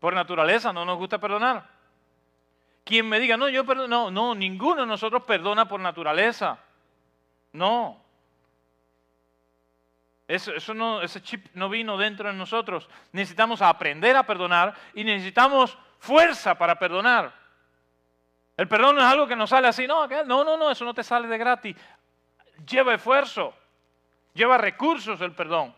Por 0.00 0.14
naturaleza 0.14 0.72
no 0.72 0.84
nos 0.84 0.98
gusta 0.98 1.18
perdonar. 1.18 1.66
Quien 2.84 3.08
me 3.08 3.18
diga, 3.18 3.36
no, 3.36 3.48
yo 3.48 3.64
perdono, 3.64 3.88
no, 3.88 4.10
no, 4.10 4.34
ninguno 4.34 4.82
de 4.82 4.86
nosotros 4.86 5.22
perdona 5.22 5.66
por 5.66 5.80
naturaleza. 5.80 6.58
No. 7.52 8.04
Eso, 10.28 10.74
no, 10.74 11.02
ese 11.02 11.22
chip 11.22 11.46
no 11.54 11.68
vino 11.68 11.96
dentro 11.96 12.28
de 12.28 12.34
nosotros. 12.34 12.88
Necesitamos 13.12 13.62
aprender 13.62 14.16
a 14.16 14.24
perdonar 14.24 14.74
y 14.94 15.04
necesitamos 15.04 15.76
fuerza 15.98 16.54
para 16.56 16.78
perdonar. 16.78 17.32
El 18.56 18.68
perdón 18.68 18.96
no 18.96 19.00
es 19.00 19.06
algo 19.06 19.26
que 19.26 19.36
nos 19.36 19.50
sale 19.50 19.68
así, 19.68 19.86
no, 19.86 20.06
no, 20.06 20.44
no, 20.44 20.56
no, 20.56 20.70
eso 20.70 20.84
no 20.84 20.94
te 20.94 21.02
sale 21.02 21.26
de 21.28 21.38
gratis. 21.38 21.76
Lleva 22.68 22.94
esfuerzo, 22.94 23.54
lleva 24.32 24.58
recursos 24.58 25.20
el 25.20 25.32
perdón. 25.32 25.74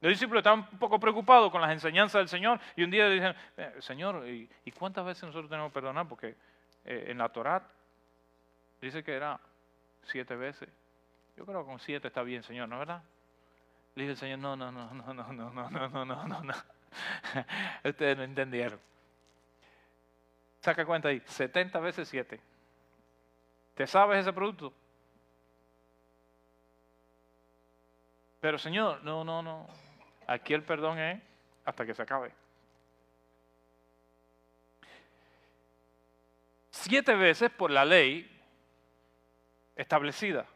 Los 0.00 0.10
discípulos 0.10 0.40
estaban 0.40 0.66
un 0.72 0.78
poco 0.78 0.98
preocupados 0.98 1.50
con 1.50 1.60
las 1.60 1.70
enseñanzas 1.70 2.20
del 2.20 2.28
Señor 2.28 2.58
y 2.74 2.82
un 2.84 2.90
día 2.90 3.08
dicen, 3.08 3.34
eh, 3.56 3.74
Señor, 3.80 4.26
¿y, 4.26 4.48
cuántas 4.78 5.04
veces 5.04 5.24
nosotros 5.24 5.50
tenemos 5.50 5.70
que 5.70 5.74
perdonar? 5.74 6.08
Porque 6.08 6.36
eh, 6.84 7.06
en 7.08 7.18
la 7.18 7.28
Torá 7.28 7.62
Dice 8.80 9.04
que 9.04 9.14
era 9.14 9.38
siete 10.04 10.34
veces. 10.34 10.68
Yo 11.36 11.44
creo 11.44 11.60
que 11.60 11.66
con 11.66 11.78
siete 11.78 12.08
está 12.08 12.22
bien, 12.22 12.42
Señor, 12.42 12.68
¿no 12.68 12.76
es 12.76 12.80
verdad? 12.80 13.02
Le 13.94 14.04
dice 14.04 14.12
el 14.12 14.18
Señor, 14.18 14.38
no, 14.38 14.56
no, 14.56 14.72
no, 14.72 14.92
no, 14.94 15.12
no, 15.12 15.32
no, 15.32 15.50
no, 15.52 15.70
no, 15.70 16.04
no, 16.04 16.26
no, 16.26 16.42
no. 16.42 16.54
Ustedes 17.84 18.16
no 18.16 18.22
entendieron. 18.22 18.80
Saca 20.60 20.84
cuenta 20.84 21.08
ahí, 21.08 21.22
70 21.26 21.78
veces 21.80 22.08
7. 22.08 22.40
¿Te 23.74 23.86
sabes 23.86 24.20
ese 24.20 24.32
producto? 24.32 24.72
Pero 28.40 28.58
Señor, 28.58 29.02
no, 29.02 29.24
no, 29.24 29.42
no. 29.42 29.68
Aquí 30.30 30.54
el 30.54 30.62
perdón 30.62 30.96
es 31.00 31.20
hasta 31.64 31.84
que 31.84 31.92
se 31.92 32.02
acabe. 32.02 32.30
Siete 36.70 37.16
veces 37.16 37.50
por 37.50 37.72
la 37.72 37.84
ley 37.84 38.30
establecida. 39.74 40.46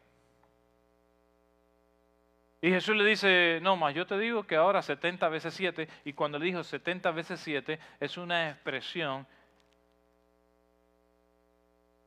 Y 2.60 2.70
Jesús 2.70 2.94
le 2.94 3.04
dice, 3.04 3.58
no 3.62 3.74
más, 3.74 3.96
yo 3.96 4.06
te 4.06 4.16
digo 4.16 4.46
que 4.46 4.54
ahora 4.54 4.80
70 4.80 5.28
veces 5.28 5.52
7, 5.54 5.88
y 6.04 6.12
cuando 6.12 6.38
le 6.38 6.46
dijo 6.46 6.62
70 6.62 7.10
veces 7.10 7.40
7 7.40 7.80
es 7.98 8.16
una 8.16 8.50
expresión 8.50 9.26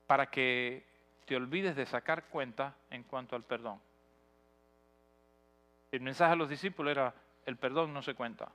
para 0.08 0.28
que 0.28 0.86
te 1.26 1.36
olvides 1.36 1.76
de 1.76 1.86
sacar 1.86 2.30
cuenta 2.30 2.78
en 2.90 3.04
cuanto 3.04 3.36
al 3.36 3.44
perdón. 3.44 3.82
El 5.92 6.00
mensaje 6.00 6.32
a 6.32 6.38
los 6.38 6.48
discípulos 6.48 6.92
era, 6.92 7.14
el 7.48 7.56
perdón 7.56 7.94
no 7.94 8.04
se 8.04 8.14
cuenta. 8.14 8.52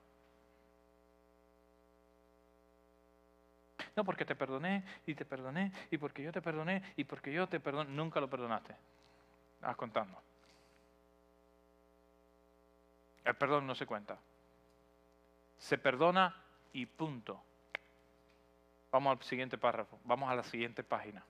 No, 3.96 4.04
porque 4.04 4.24
te 4.26 4.36
perdoné 4.36 4.84
y 5.06 5.14
te 5.14 5.24
perdoné 5.24 5.72
y 5.90 5.96
porque 5.96 6.22
yo 6.22 6.30
te 6.30 6.42
perdoné 6.42 6.94
y 6.96 7.04
porque 7.04 7.32
yo 7.32 7.48
te 7.48 7.58
perdoné. 7.58 7.90
Nunca 7.90 8.20
lo 8.20 8.28
perdonaste. 8.28 8.76
Vas 9.62 9.76
contando. 9.76 10.20
El 13.24 13.34
perdón 13.34 13.66
no 13.66 13.74
se 13.74 13.86
cuenta. 13.86 14.18
Se 15.56 15.78
perdona 15.78 16.36
y 16.74 16.84
punto. 16.84 17.42
Vamos 18.90 19.18
al 19.18 19.24
siguiente 19.24 19.56
párrafo, 19.56 19.98
vamos 20.04 20.30
a 20.30 20.34
la 20.34 20.42
siguiente 20.42 20.84
página. 20.84 21.24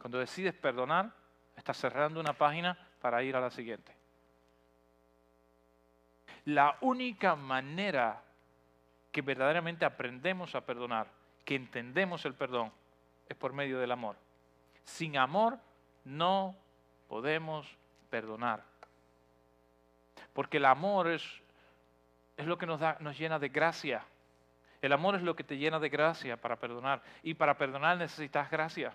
Cuando 0.00 0.18
decides 0.18 0.54
perdonar, 0.54 1.12
estás 1.54 1.76
cerrando 1.76 2.18
una 2.18 2.32
página 2.32 2.76
para 3.00 3.22
ir 3.22 3.36
a 3.36 3.40
la 3.40 3.50
siguiente. 3.50 4.01
La 6.44 6.76
única 6.80 7.36
manera 7.36 8.22
que 9.12 9.22
verdaderamente 9.22 9.84
aprendemos 9.84 10.54
a 10.54 10.62
perdonar, 10.62 11.06
que 11.44 11.54
entendemos 11.54 12.24
el 12.24 12.34
perdón, 12.34 12.72
es 13.28 13.36
por 13.36 13.52
medio 13.52 13.78
del 13.78 13.92
amor. 13.92 14.16
Sin 14.84 15.16
amor 15.16 15.58
no 16.04 16.56
podemos 17.08 17.68
perdonar. 18.10 18.64
Porque 20.32 20.56
el 20.56 20.64
amor 20.64 21.08
es, 21.08 21.22
es 22.36 22.46
lo 22.46 22.58
que 22.58 22.66
nos, 22.66 22.80
da, 22.80 22.96
nos 23.00 23.18
llena 23.18 23.38
de 23.38 23.48
gracia. 23.48 24.04
El 24.80 24.92
amor 24.92 25.14
es 25.14 25.22
lo 25.22 25.36
que 25.36 25.44
te 25.44 25.58
llena 25.58 25.78
de 25.78 25.90
gracia 25.90 26.36
para 26.36 26.56
perdonar. 26.56 27.02
Y 27.22 27.34
para 27.34 27.56
perdonar 27.56 27.98
necesitas 27.98 28.50
gracia. 28.50 28.94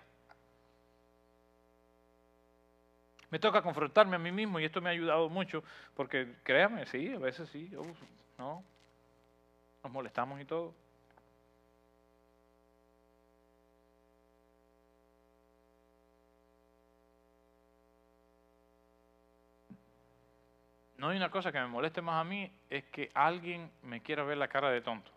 Me 3.30 3.38
toca 3.38 3.62
confrontarme 3.62 4.16
a 4.16 4.18
mí 4.18 4.32
mismo 4.32 4.58
y 4.58 4.64
esto 4.64 4.80
me 4.80 4.88
ha 4.88 4.92
ayudado 4.92 5.28
mucho 5.28 5.62
porque 5.94 6.34
créame, 6.42 6.86
sí, 6.86 7.12
a 7.12 7.18
veces 7.18 7.48
sí, 7.50 7.70
no, 8.38 8.64
nos 9.82 9.92
molestamos 9.92 10.40
y 10.40 10.44
todo. 10.44 10.74
no 20.98 21.08
hay 21.08 21.16
una 21.16 21.30
cosa 21.30 21.50
que 21.52 21.60
me 21.60 21.68
moleste 21.68 22.02
más 22.02 22.20
a 22.20 22.24
mí, 22.24 22.52
es 22.68 22.84
que 22.86 23.10
alguien 23.14 23.70
me 23.82 24.02
quiera 24.02 24.24
ver 24.24 24.36
la 24.36 24.48
cara 24.48 24.70
de 24.70 24.80
tonto. 24.82 25.10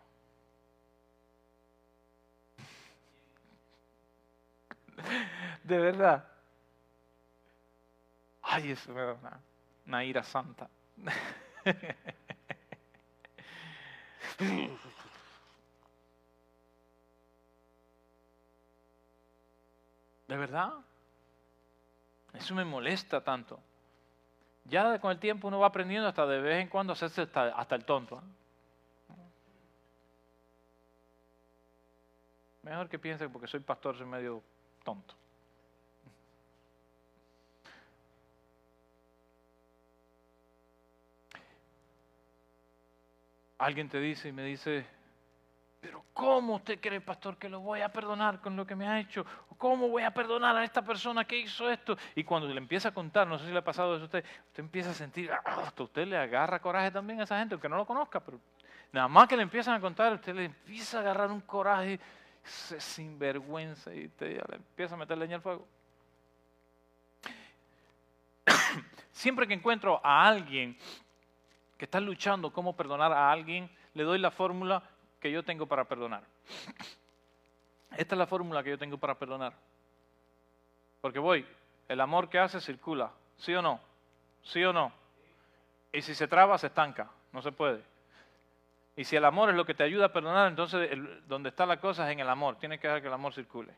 De 5.64 5.78
verdad. 5.78 6.31
Ay, 8.54 8.72
eso 8.72 8.92
me 8.92 9.00
da 9.00 9.40
una, 9.86 10.04
ira 10.04 10.22
santa. 10.22 10.68
De 20.28 20.36
verdad. 20.36 20.74
Eso 22.34 22.54
me 22.54 22.66
molesta 22.66 23.22
tanto. 23.22 23.58
Ya 24.64 24.98
con 25.00 25.12
el 25.12 25.18
tiempo 25.18 25.48
uno 25.48 25.58
va 25.58 25.68
aprendiendo 25.68 26.06
hasta 26.06 26.26
de 26.26 26.42
vez 26.42 26.60
en 26.60 26.68
cuando 26.68 26.92
hacerse 26.92 27.22
hasta, 27.22 27.74
el 27.74 27.86
tonto. 27.86 28.22
Mejor 32.60 32.90
que 32.90 32.98
piense 32.98 33.30
porque 33.30 33.48
soy 33.48 33.60
pastor, 33.60 33.96
soy 33.96 34.06
medio 34.06 34.42
tonto. 34.84 35.21
Alguien 43.62 43.88
te 43.88 44.00
dice 44.00 44.28
y 44.28 44.32
me 44.32 44.42
dice, 44.42 44.84
pero 45.80 46.04
¿cómo 46.12 46.56
usted 46.56 46.80
cree, 46.80 47.00
pastor, 47.00 47.36
que 47.36 47.48
lo 47.48 47.60
voy 47.60 47.80
a 47.80 47.92
perdonar 47.92 48.40
con 48.40 48.56
lo 48.56 48.66
que 48.66 48.74
me 48.74 48.88
ha 48.88 48.98
hecho? 48.98 49.24
¿Cómo 49.56 49.88
voy 49.88 50.02
a 50.02 50.12
perdonar 50.12 50.56
a 50.56 50.64
esta 50.64 50.82
persona 50.82 51.24
que 51.24 51.38
hizo 51.38 51.70
esto? 51.70 51.96
Y 52.16 52.24
cuando 52.24 52.48
le 52.48 52.58
empieza 52.58 52.88
a 52.88 52.92
contar, 52.92 53.28
no 53.28 53.38
sé 53.38 53.46
si 53.46 53.52
le 53.52 53.58
ha 53.58 53.64
pasado 53.64 53.94
eso 53.94 54.02
a 54.02 54.06
usted, 54.06 54.24
usted 54.48 54.64
empieza 54.64 54.90
a 54.90 54.94
sentir, 54.94 55.30
ah, 55.30 55.40
hasta 55.44 55.84
usted 55.84 56.08
le 56.08 56.16
agarra 56.16 56.58
coraje 56.58 56.90
también 56.90 57.20
a 57.20 57.22
esa 57.22 57.38
gente, 57.38 57.54
aunque 57.54 57.68
no 57.68 57.76
lo 57.76 57.86
conozca, 57.86 58.18
pero 58.18 58.40
nada 58.90 59.06
más 59.06 59.28
que 59.28 59.36
le 59.36 59.44
empiezan 59.44 59.74
a 59.74 59.80
contar, 59.80 60.12
usted 60.14 60.34
le 60.34 60.46
empieza 60.46 60.98
a 60.98 61.00
agarrar 61.02 61.30
un 61.30 61.42
coraje 61.42 62.00
sin 62.42 63.16
vergüenza 63.16 63.94
y 63.94 64.06
usted 64.06 64.42
le 64.48 64.56
empieza 64.56 64.96
a 64.96 64.98
meter 64.98 65.16
leña 65.16 65.36
al 65.36 65.42
fuego. 65.42 65.68
Siempre 69.12 69.46
que 69.46 69.54
encuentro 69.54 70.00
a 70.02 70.26
alguien 70.26 70.76
que 71.82 71.86
está 71.86 71.98
luchando 71.98 72.52
cómo 72.52 72.76
perdonar 72.76 73.12
a 73.12 73.32
alguien, 73.32 73.68
le 73.94 74.04
doy 74.04 74.16
la 74.20 74.30
fórmula 74.30 74.84
que 75.18 75.32
yo 75.32 75.42
tengo 75.42 75.66
para 75.66 75.82
perdonar. 75.82 76.22
Esta 77.96 78.14
es 78.14 78.18
la 78.20 78.28
fórmula 78.28 78.62
que 78.62 78.70
yo 78.70 78.78
tengo 78.78 78.98
para 78.98 79.18
perdonar. 79.18 79.52
Porque 81.00 81.18
voy, 81.18 81.44
el 81.88 82.00
amor 82.00 82.28
que 82.28 82.38
hace 82.38 82.60
circula, 82.60 83.10
¿sí 83.36 83.52
o 83.52 83.60
no? 83.60 83.80
¿Sí 84.44 84.62
o 84.62 84.72
no? 84.72 84.92
Y 85.92 86.02
si 86.02 86.14
se 86.14 86.28
traba, 86.28 86.56
se 86.56 86.68
estanca, 86.68 87.10
no 87.32 87.42
se 87.42 87.50
puede. 87.50 87.82
Y 88.94 89.02
si 89.02 89.16
el 89.16 89.24
amor 89.24 89.50
es 89.50 89.56
lo 89.56 89.66
que 89.66 89.74
te 89.74 89.82
ayuda 89.82 90.06
a 90.06 90.12
perdonar, 90.12 90.46
entonces 90.46 90.88
donde 91.26 91.48
está 91.48 91.66
la 91.66 91.80
cosa 91.80 92.06
es 92.06 92.12
en 92.12 92.20
el 92.20 92.28
amor. 92.28 92.60
Tienes 92.60 92.78
que 92.78 92.86
dejar 92.86 93.02
que 93.02 93.08
el 93.08 93.14
amor 93.14 93.34
circule. 93.34 93.74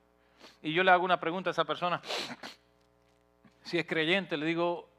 Y 0.60 0.74
yo 0.74 0.84
le 0.84 0.90
hago 0.90 1.06
una 1.06 1.18
pregunta 1.18 1.48
a 1.48 1.52
esa 1.52 1.64
persona. 1.64 2.02
Si 3.62 3.78
es 3.78 3.86
creyente, 3.86 4.36
le 4.36 4.44
digo, 4.44 4.90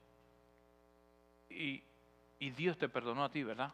y, 1.51 1.83
y 2.39 2.51
Dios 2.51 2.77
te 2.77 2.89
perdonó 2.89 3.23
a 3.23 3.29
ti, 3.29 3.43
¿verdad? 3.43 3.71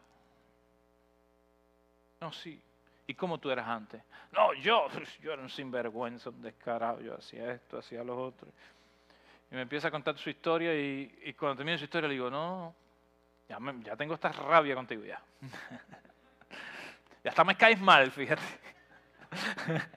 No, 2.20 2.32
sí. 2.32 2.60
¿Y 3.06 3.14
cómo 3.14 3.38
tú 3.38 3.50
eras 3.50 3.66
antes? 3.66 4.02
No, 4.32 4.54
yo, 4.54 4.88
yo 5.22 5.32
era 5.32 5.42
un 5.42 5.50
sinvergüenza, 5.50 6.30
un 6.30 6.40
descarado, 6.42 7.00
yo 7.00 7.16
hacía 7.16 7.52
esto, 7.52 7.78
hacía 7.78 8.04
lo 8.04 8.16
otro. 8.16 8.48
Y 9.50 9.54
me 9.54 9.62
empieza 9.62 9.88
a 9.88 9.90
contar 9.90 10.16
su 10.16 10.30
historia 10.30 10.74
y, 10.74 11.34
cuando 11.38 11.56
termina 11.56 11.76
su 11.76 11.84
historia 11.84 12.08
le 12.08 12.14
digo, 12.14 12.30
no, 12.30 12.74
ya, 13.48 13.58
ya 13.82 13.96
tengo 13.96 14.14
esta 14.14 14.30
rabia 14.30 14.74
contigo 14.74 15.04
ya. 15.04 15.20
ya 17.24 17.30
hasta 17.30 17.44
me 17.44 17.56
caes 17.56 17.80
mal, 17.80 18.10
fíjate. 18.10 18.42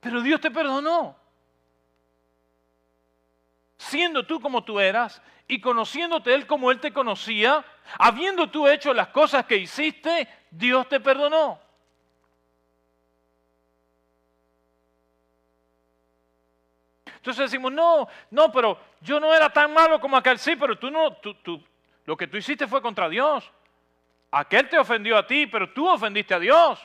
Pero 0.00 0.20
Dios 0.22 0.40
te 0.40 0.50
perdonó. 0.50 1.21
Siendo 3.92 4.24
tú 4.24 4.40
como 4.40 4.64
tú 4.64 4.80
eras 4.80 5.20
y 5.46 5.60
conociéndote 5.60 6.32
Él 6.32 6.46
como 6.46 6.70
Él 6.70 6.80
te 6.80 6.94
conocía, 6.94 7.62
habiendo 7.98 8.48
tú 8.48 8.66
hecho 8.66 8.94
las 8.94 9.08
cosas 9.08 9.44
que 9.44 9.58
hiciste, 9.58 10.26
Dios 10.50 10.88
te 10.88 10.98
perdonó. 10.98 11.60
Entonces 17.04 17.50
decimos, 17.50 17.70
no, 17.70 18.08
no, 18.30 18.50
pero 18.50 18.78
yo 19.02 19.20
no 19.20 19.34
era 19.34 19.50
tan 19.50 19.74
malo 19.74 20.00
como 20.00 20.16
aquel, 20.16 20.38
sí, 20.38 20.56
pero 20.56 20.78
tú 20.78 20.90
no, 20.90 21.12
tú, 21.16 21.34
tú, 21.34 21.62
lo 22.06 22.16
que 22.16 22.26
tú 22.26 22.38
hiciste 22.38 22.66
fue 22.66 22.80
contra 22.80 23.10
Dios. 23.10 23.52
Aquel 24.30 24.70
te 24.70 24.78
ofendió 24.78 25.18
a 25.18 25.26
ti, 25.26 25.46
pero 25.46 25.70
tú 25.70 25.86
ofendiste 25.86 26.32
a 26.32 26.38
Dios. 26.38 26.80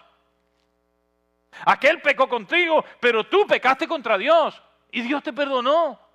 Aquel 1.68 2.02
pecó 2.02 2.28
contigo, 2.28 2.84
pero 3.00 3.24
tú 3.24 3.48
pecaste 3.48 3.88
contra 3.88 4.18
Dios 4.18 4.62
y 4.92 5.04
Dios 5.04 5.24
te 5.24 5.32
perdonó. 5.32 6.06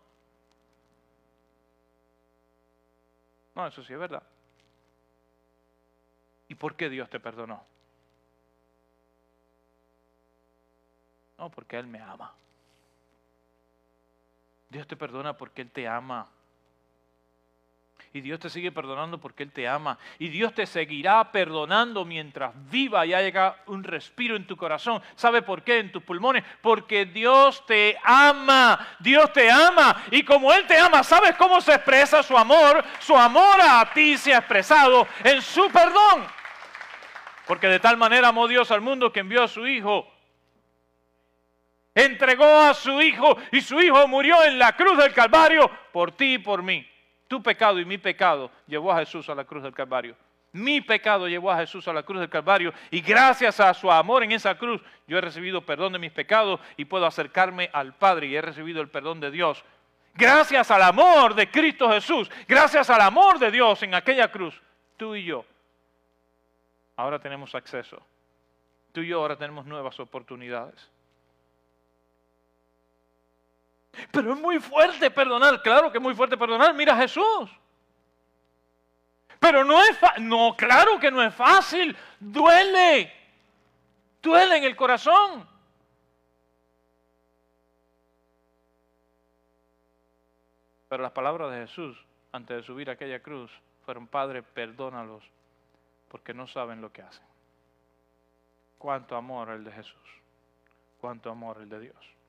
No, 3.55 3.67
eso 3.67 3.83
sí 3.83 3.93
es 3.93 3.99
verdad. 3.99 4.23
¿Y 6.49 6.55
por 6.55 6.77
qué 6.77 6.89
Dios 6.89 7.09
te 7.11 7.21
perdonó? 7.21 7.65
No, 11.39 11.51
porque 11.51 11.79
Él 11.79 11.87
me 11.87 12.01
ama. 12.01 12.35
Dios 14.69 14.87
te 14.87 14.97
perdona 14.97 15.37
porque 15.37 15.63
Él 15.63 15.71
te 15.71 15.87
ama. 15.89 16.29
Y 18.15 18.21
Dios 18.21 18.41
te 18.41 18.51
sigue 18.51 18.71
perdonando 18.71 19.19
porque 19.19 19.43
Él 19.43 19.53
te 19.53 19.67
ama. 19.67 19.97
Y 20.19 20.29
Dios 20.29 20.53
te 20.53 20.67
seguirá 20.67 21.33
perdonando 21.33 22.05
mientras 22.05 22.53
viva 22.71 23.07
y 23.07 23.15
haya 23.15 23.57
un 23.67 23.83
respiro 23.83 24.37
en 24.37 24.47
tu 24.47 24.55
corazón. 24.55 25.01
¿Sabe 25.15 25.41
por 25.41 25.63
qué? 25.63 25.79
En 25.79 25.91
tus 25.91 26.03
pulmones. 26.03 26.45
Porque 26.61 27.07
Dios 27.07 27.65
te 27.65 27.97
ama. 28.05 28.97
Dios 28.99 29.33
te 29.33 29.51
ama. 29.51 30.03
Y 30.11 30.23
como 30.25 30.53
Él 30.53 30.67
te 30.67 30.77
ama, 30.77 31.03
¿sabes 31.03 31.35
cómo 31.37 31.63
se 31.63 31.73
expresa 31.73 32.23
su 32.23 32.37
amor? 32.37 32.85
Su 33.01 33.17
amor 33.17 33.59
a 33.63 33.91
ti 33.95 34.19
se 34.19 34.35
ha 34.35 34.39
expresado 34.39 35.07
en 35.25 35.41
su 35.41 35.71
perdón. 35.71 36.27
Porque 37.47 37.69
de 37.69 37.81
tal 37.81 37.97
manera 37.97 38.29
amó 38.29 38.47
Dios 38.47 38.71
al 38.71 38.83
mundo 38.83 39.11
que 39.11 39.21
envió 39.21 39.43
a 39.43 39.49
su 39.49 39.67
Hijo. 39.67 40.07
Entregó 41.95 42.45
a 42.45 42.75
su 42.75 43.01
Hijo 43.01 43.39
y 43.53 43.63
su 43.63 43.81
Hijo 43.81 44.07
murió 44.07 44.45
en 44.45 44.59
la 44.59 44.77
cruz 44.77 44.99
del 44.99 45.15
Calvario 45.15 45.71
por 45.93 46.13
ti 46.13 46.35
y 46.35 46.39
por 46.39 46.63
mí. 46.63 46.92
Tu 47.33 47.43
pecado 47.43 47.81
y 47.81 47.87
mi 47.87 47.97
pecado 47.97 48.51
llevó 48.67 48.93
a 48.93 48.99
Jesús 48.99 49.27
a 49.31 49.35
la 49.35 49.47
cruz 49.47 49.63
del 49.63 49.73
Calvario. 49.73 50.15
Mi 50.53 50.83
pecado 50.83 51.27
llevó 51.27 51.51
a 51.51 51.57
Jesús 51.57 51.89
a 51.89 51.93
la 51.95 52.03
cruz 52.03 52.21
del 52.21 52.29
Calvario 52.29 52.75
y 52.91 53.01
gracias 53.01 53.59
a 53.59 53.73
su 53.73 53.91
amor 53.91 54.23
en 54.23 54.33
esa 54.33 54.59
cruz 54.59 54.83
yo 55.07 55.17
he 55.17 55.21
recibido 55.23 55.65
perdón 55.65 55.95
de 55.95 55.99
mis 55.99 56.13
pecados 56.13 56.61
y 56.77 56.85
puedo 56.85 57.07
acercarme 57.07 57.71
al 57.73 57.95
Padre 57.95 58.27
y 58.27 58.37
he 58.37 58.43
recibido 58.43 58.83
el 58.83 58.91
perdón 58.91 59.19
de 59.19 59.31
Dios. 59.31 59.65
Gracias 60.13 60.71
al 60.71 60.83
amor 60.83 61.35
de 61.35 61.51
Cristo 61.51 61.91
Jesús, 61.91 62.31
gracias 62.47 62.91
al 62.91 63.01
amor 63.01 63.39
de 63.39 63.51
Dios 63.51 63.83
en 63.83 63.95
aquella 63.95 64.31
cruz, 64.31 64.61
tú 64.99 65.15
y 65.15 65.25
yo 65.25 65.47
ahora 66.97 67.19
tenemos 67.19 67.55
acceso. 67.55 68.07
Tú 68.93 69.01
y 69.01 69.07
yo 69.07 69.23
ahora 69.23 69.37
tenemos 69.37 69.65
nuevas 69.65 69.99
oportunidades. 70.01 70.87
Pero 74.11 74.33
es 74.33 74.41
muy 74.41 74.59
fuerte 74.59 75.11
perdonar, 75.11 75.63
claro 75.63 75.91
que 75.91 75.99
es 75.99 76.03
muy 76.03 76.15
fuerte 76.15 76.37
perdonar. 76.37 76.75
Mira 76.75 76.95
a 76.95 76.97
Jesús. 76.97 77.51
Pero 79.39 79.65
no 79.65 79.83
es 79.83 79.99
fácil, 79.99 80.29
no, 80.29 80.55
claro 80.57 80.99
que 81.01 81.11
no 81.11 81.23
es 81.23 81.35
fácil. 81.35 81.97
Duele. 82.21 83.13
Duele 84.23 84.57
en 84.57 84.65
el 84.65 84.77
corazón. 84.77 85.49
Pero 90.89 91.03
las 91.03 91.13
palabras 91.13 91.51
de 91.51 91.67
Jesús 91.67 91.97
antes 92.33 92.57
de 92.57 92.63
subir 92.63 92.89
a 92.89 92.93
aquella 92.95 93.21
cruz 93.21 93.51
fueron, 93.85 94.07
Padre, 94.07 94.43
perdónalos, 94.43 95.25
porque 96.09 96.35
no 96.35 96.47
saben 96.47 96.81
lo 96.81 96.93
que 96.93 97.03
hacen. 97.03 97.25
Cuánto 98.79 99.17
amor 99.17 99.51
el 99.51 99.65
de 99.65 99.73
Jesús, 99.73 100.21
cuánto 101.01 101.31
amor 101.31 101.59
el 101.61 101.69
de 101.69 101.81
Dios. 101.81 102.22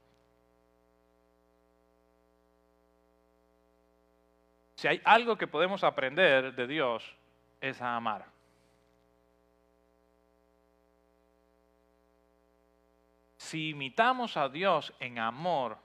Si 4.84 4.90
hay 4.90 5.02
algo 5.06 5.38
que 5.38 5.48
podemos 5.48 5.82
aprender 5.86 6.54
de 6.56 6.68
Dios, 6.68 7.16
es 7.62 7.82
a 7.82 7.96
amar. 7.96 8.26
Si 13.38 13.70
imitamos 13.70 14.36
a 14.36 14.50
Dios 14.50 14.94
en 15.00 15.20
amor, 15.20 15.78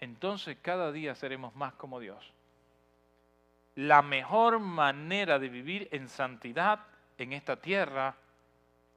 entonces 0.00 0.56
cada 0.62 0.90
día 0.90 1.14
seremos 1.14 1.54
más 1.54 1.74
como 1.74 2.00
Dios. 2.00 2.32
La 3.74 4.00
mejor 4.00 4.58
manera 4.58 5.38
de 5.38 5.50
vivir 5.50 5.88
en 5.92 6.08
santidad 6.08 6.80
en 7.18 7.34
esta 7.34 7.56
tierra 7.56 8.14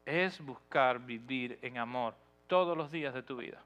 es 0.05 0.39
buscar 0.39 0.99
vivir 0.99 1.59
en 1.61 1.79
amor 1.79 2.15
todos 2.47 2.77
los 2.77 2.89
días 2.89 3.13
de 3.13 3.23
tu 3.23 3.35
vida. 3.35 3.61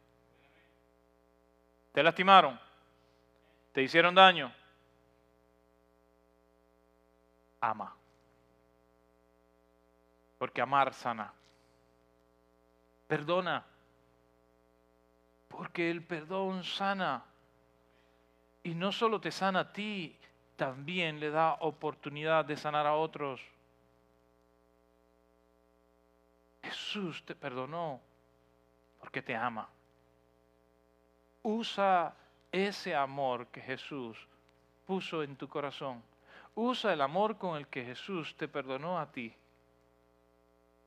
¿Te 1.92 2.02
lastimaron? 2.02 2.60
¿Te 3.74 3.84
hicieron 3.84 4.16
daño? 4.16 4.52
Ama. 7.62 7.96
Porque 10.38 10.62
amar 10.62 10.94
sana. 10.94 11.34
Perdona. 13.08 13.66
Porque 15.48 15.90
el 15.90 16.04
perdón 16.04 16.64
sana. 16.64 17.24
Y 18.64 18.74
no 18.74 18.92
solo 18.92 19.20
te 19.20 19.32
sana 19.32 19.62
a 19.62 19.74
ti, 19.74 20.16
también 20.56 21.20
le 21.20 21.30
da 21.30 21.54
oportunidad 21.54 22.46
de 22.46 22.58
sanar 22.58 22.86
a 22.86 22.96
otros. 22.96 23.42
Jesús 26.62 27.24
te 27.26 27.36
perdonó 27.36 28.00
porque 29.00 29.22
te 29.22 29.36
ama. 29.36 29.68
Usa 31.42 32.14
ese 32.52 32.96
amor 32.96 33.48
que 33.48 33.62
Jesús 33.62 34.18
puso 34.86 35.24
en 35.24 35.36
tu 35.36 35.48
corazón 35.48 36.04
Usa 36.56 36.94
el 36.94 37.02
amor 37.02 37.38
con 37.38 37.58
el 37.58 37.68
que 37.68 37.84
Jesús 37.84 38.36
te 38.36 38.48
perdonó 38.48 39.00
a 39.00 39.12
ti 39.12 39.34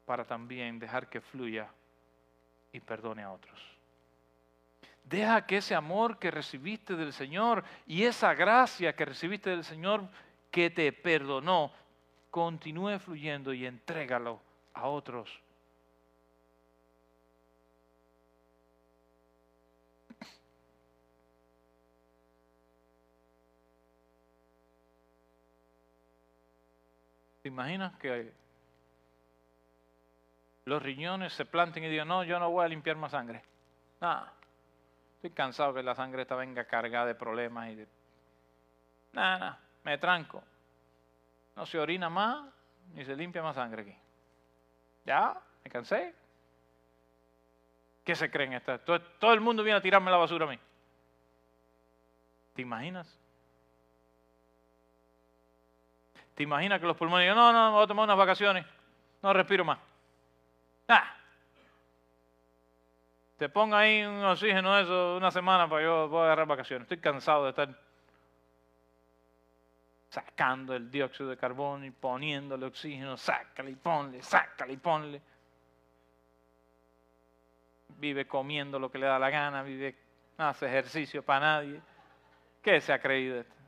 para 0.04 0.24
también 0.24 0.78
dejar 0.78 1.08
que 1.08 1.20
fluya 1.20 1.68
y 2.72 2.80
perdone 2.80 3.22
a 3.22 3.30
otros. 3.30 3.60
Deja 5.04 5.46
que 5.46 5.58
ese 5.58 5.74
amor 5.74 6.18
que 6.18 6.30
recibiste 6.30 6.94
del 6.94 7.12
Señor 7.12 7.64
y 7.86 8.04
esa 8.04 8.34
gracia 8.34 8.94
que 8.94 9.04
recibiste 9.04 9.50
del 9.50 9.64
Señor 9.64 10.08
que 10.50 10.70
te 10.70 10.92
perdonó 10.92 11.72
continúe 12.30 12.98
fluyendo 12.98 13.52
y 13.52 13.66
entrégalo 13.66 14.40
a 14.74 14.88
otros 14.88 15.41
¿Te 27.42 27.48
imaginas 27.48 27.92
que 27.98 28.32
los 30.64 30.80
riñones 30.80 31.32
se 31.32 31.44
planten 31.44 31.82
y 31.82 31.88
digan, 31.88 32.06
no, 32.06 32.22
yo 32.22 32.38
no 32.38 32.50
voy 32.50 32.64
a 32.64 32.68
limpiar 32.68 32.96
más 32.96 33.10
sangre? 33.10 33.42
Nada. 34.00 34.32
Estoy 35.16 35.30
cansado 35.30 35.74
que 35.74 35.82
la 35.82 35.94
sangre 35.94 36.22
esta 36.22 36.36
venga 36.36 36.64
cargada 36.64 37.06
de 37.06 37.14
problemas 37.16 37.70
y 37.70 37.74
de... 37.74 37.88
Nada, 39.12 39.38
nada, 39.38 39.60
me 39.84 39.98
tranco. 39.98 40.42
No 41.56 41.66
se 41.66 41.78
orina 41.78 42.08
más 42.08 42.46
ni 42.94 43.04
se 43.04 43.16
limpia 43.16 43.42
más 43.42 43.56
sangre 43.56 43.82
aquí. 43.82 43.96
¿Ya? 45.04 45.36
¿Me 45.64 45.70
cansé? 45.70 46.14
¿Qué 48.04 48.14
se 48.14 48.30
creen 48.30 48.52
estas? 48.52 48.84
Todo, 48.84 49.00
todo 49.00 49.32
el 49.32 49.40
mundo 49.40 49.62
viene 49.62 49.78
a 49.78 49.82
tirarme 49.82 50.10
la 50.10 50.16
basura 50.16 50.46
a 50.46 50.48
mí. 50.48 50.58
¿Te 52.54 52.62
imaginas? 52.62 53.21
¿Te 56.34 56.42
imaginas 56.42 56.80
que 56.80 56.86
los 56.86 56.96
pulmones 56.96 57.24
digan, 57.24 57.36
no, 57.36 57.52
no, 57.52 57.72
voy 57.72 57.84
a 57.84 57.86
tomar 57.86 58.04
unas 58.04 58.16
vacaciones, 58.16 58.64
no 59.22 59.32
respiro 59.32 59.64
más? 59.64 59.78
Ah. 60.88 61.14
Te 63.36 63.48
ponga 63.48 63.78
ahí 63.78 64.02
un 64.04 64.24
oxígeno 64.24 64.78
eso 64.78 65.16
una 65.16 65.30
semana 65.30 65.68
para 65.68 65.82
yo 65.82 66.18
a 66.18 66.24
agarrar 66.24 66.46
vacaciones. 66.46 66.84
Estoy 66.84 66.98
cansado 66.98 67.44
de 67.44 67.50
estar 67.50 67.68
sacando 70.08 70.74
el 70.76 70.90
dióxido 70.90 71.30
de 71.30 71.36
carbono 71.36 71.84
y 71.84 71.90
poniéndole 71.90 72.66
oxígeno, 72.66 73.16
sácale 73.16 73.70
y 73.70 73.76
ponle, 73.76 74.22
sácale 74.22 74.74
y 74.74 74.76
ponle. 74.76 75.22
Vive 77.96 78.26
comiendo 78.26 78.78
lo 78.78 78.90
que 78.90 78.98
le 78.98 79.06
da 79.06 79.18
la 79.18 79.30
gana, 79.30 79.62
vive, 79.62 79.96
no 80.38 80.48
hace 80.48 80.66
ejercicio 80.66 81.22
para 81.22 81.40
nadie. 81.40 81.80
¿Qué 82.62 82.80
se 82.80 82.92
ha 82.92 83.00
creído 83.00 83.40
esto? 83.40 83.61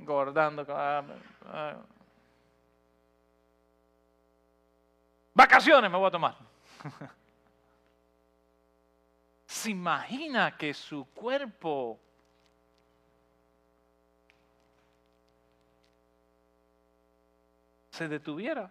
Engordando. 0.00 0.64
Vacaciones 5.34 5.90
me 5.90 5.96
voy 5.96 6.08
a 6.08 6.10
tomar. 6.10 6.36
Se 9.46 9.70
imagina 9.70 10.56
que 10.56 10.72
su 10.72 11.04
cuerpo 11.06 11.98
se 17.90 18.08
detuviera. 18.08 18.70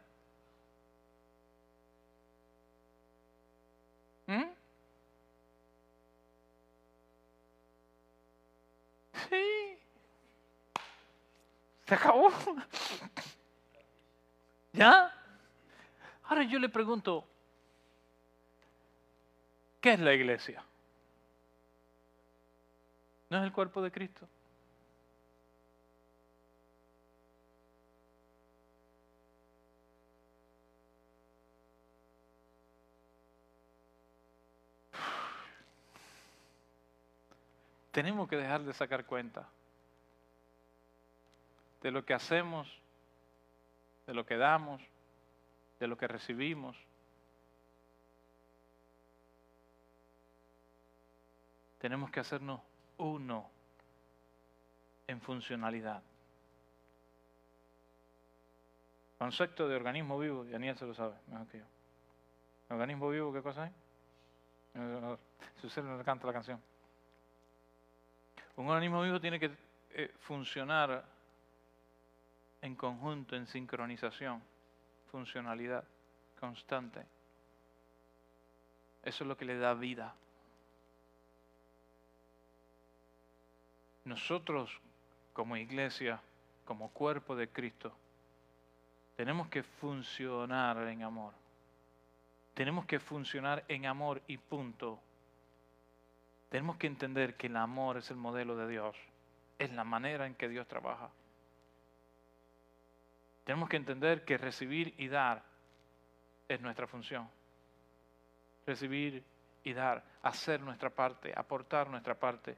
Se 11.90 11.96
acabó. 11.96 12.32
¿Ya? 14.74 15.12
Ahora 16.26 16.44
yo 16.44 16.60
le 16.60 16.70
pregunto, 16.70 17.26
¿qué 19.82 19.94
es 19.94 20.00
la 20.00 20.14
iglesia? 20.14 20.64
¿No 23.32 23.40
es 23.40 23.44
el 23.44 23.52
cuerpo 23.52 23.82
de 23.82 23.92
Cristo? 23.92 24.28
Tenemos 37.92 38.30
que 38.30 38.36
dejar 38.36 38.62
de 38.62 38.76
sacar 38.76 39.06
cuenta 39.06 39.50
de 41.82 41.92
lo 41.92 42.06
que 42.06 42.14
hacemos, 42.14 42.68
de 44.06 44.14
lo 44.14 44.26
que 44.26 44.38
damos, 44.38 44.82
de 45.80 45.88
lo 45.88 45.98
que 45.98 46.08
recibimos. 46.08 46.76
Tenemos 51.80 52.12
que 52.12 52.20
hacernos 52.20 52.62
uno 52.98 53.50
en 55.08 55.22
funcionalidad. 55.22 56.04
Concepto 59.18 59.68
de 59.68 59.76
organismo 59.76 60.20
vivo, 60.20 60.46
Daniel 60.46 60.78
se 60.78 60.86
lo 60.86 60.94
sabe, 60.94 61.16
mejor 61.28 61.48
que 61.48 61.60
yo. 61.60 61.66
¿Organismo 62.70 63.10
vivo 63.10 63.34
qué 63.34 63.42
cosa 63.42 63.68
es? 63.68 63.74
Si 65.60 65.68
usted 65.68 65.84
le 65.84 66.04
canta 66.04 66.28
la 66.28 66.34
canción. 66.34 66.62
Un 68.56 68.68
organismo 68.68 69.02
vivo 69.02 69.20
tiene 69.20 69.40
que 69.40 69.52
eh, 69.92 70.14
funcionar 70.20 71.04
en 72.62 72.76
conjunto, 72.76 73.36
en 73.36 73.48
sincronización, 73.48 74.42
funcionalidad 75.12 75.84
constante. 76.40 77.06
Eso 79.04 79.24
es 79.24 79.28
lo 79.28 79.38
que 79.38 79.46
le 79.46 79.58
da 79.58 79.74
vida. 79.74 80.14
Nosotros 84.06 84.80
como 85.34 85.56
iglesia, 85.56 86.22
como 86.66 86.90
cuerpo 86.90 87.36
de 87.36 87.50
Cristo, 87.50 87.94
tenemos 89.16 89.48
que 89.50 89.64
funcionar 89.64 90.78
en 90.88 91.04
amor. 91.04 91.34
Tenemos 92.54 92.86
que 92.86 93.00
funcionar 93.00 93.64
en 93.68 93.86
amor 93.86 94.22
y 94.28 94.38
punto. 94.38 95.00
Tenemos 96.50 96.78
que 96.78 96.88
entender 96.88 97.36
que 97.36 97.48
el 97.48 97.56
amor 97.56 97.98
es 97.98 98.10
el 98.12 98.18
modelo 98.18 98.56
de 98.56 98.68
Dios, 98.68 98.96
es 99.60 99.72
la 99.72 99.84
manera 99.84 100.26
en 100.26 100.36
que 100.36 100.50
Dios 100.50 100.68
trabaja. 100.68 101.10
Tenemos 103.44 103.70
que 103.70 103.78
entender 103.78 104.26
que 104.26 104.38
recibir 104.38 104.94
y 104.98 105.08
dar 105.08 105.44
es 106.48 106.62
nuestra 106.62 106.88
función. 106.88 107.30
Recibir 108.66 109.24
y 109.64 109.74
dar, 109.74 110.04
hacer 110.24 110.62
nuestra 110.62 110.90
parte, 110.90 111.34
aportar 111.36 111.90
nuestra 111.90 112.16
parte, 112.16 112.58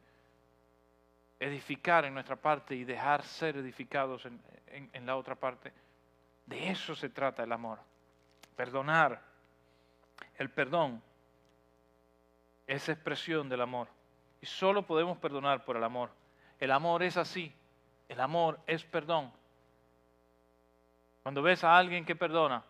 edificar 1.40 2.06
en 2.06 2.14
nuestra 2.14 2.36
parte 2.36 2.76
y 2.76 2.84
dejar 2.84 3.24
ser 3.24 3.58
edificados 3.58 4.26
en, 4.26 5.06
la 5.06 5.16
otra 5.16 5.36
parte. 5.36 5.74
De 6.46 6.70
eso 6.70 6.96
se 6.96 7.10
trata 7.10 7.44
el 7.44 7.52
amor. 7.52 7.80
Perdonar. 8.56 9.22
El 10.38 10.50
perdón 10.50 11.02
es 12.68 12.88
expresión 12.90 13.50
del 13.50 13.62
amor. 13.62 13.88
Y 14.40 14.46
solo 14.46 14.86
podemos 14.86 15.18
perdonar 15.18 15.66
por 15.66 15.78
el 15.78 15.84
amor. 15.84 16.12
El 16.60 16.72
amor 16.72 17.04
es 17.04 17.18
así. 17.18 17.54
El 18.08 18.20
amor 18.20 18.60
es 18.68 18.84
perdón. 18.84 19.32
Cuando 21.24 21.42
ves 21.42 21.64
a 21.64 21.78
alguien 21.78 22.06
que 22.06 22.16
perdona, 22.16 22.64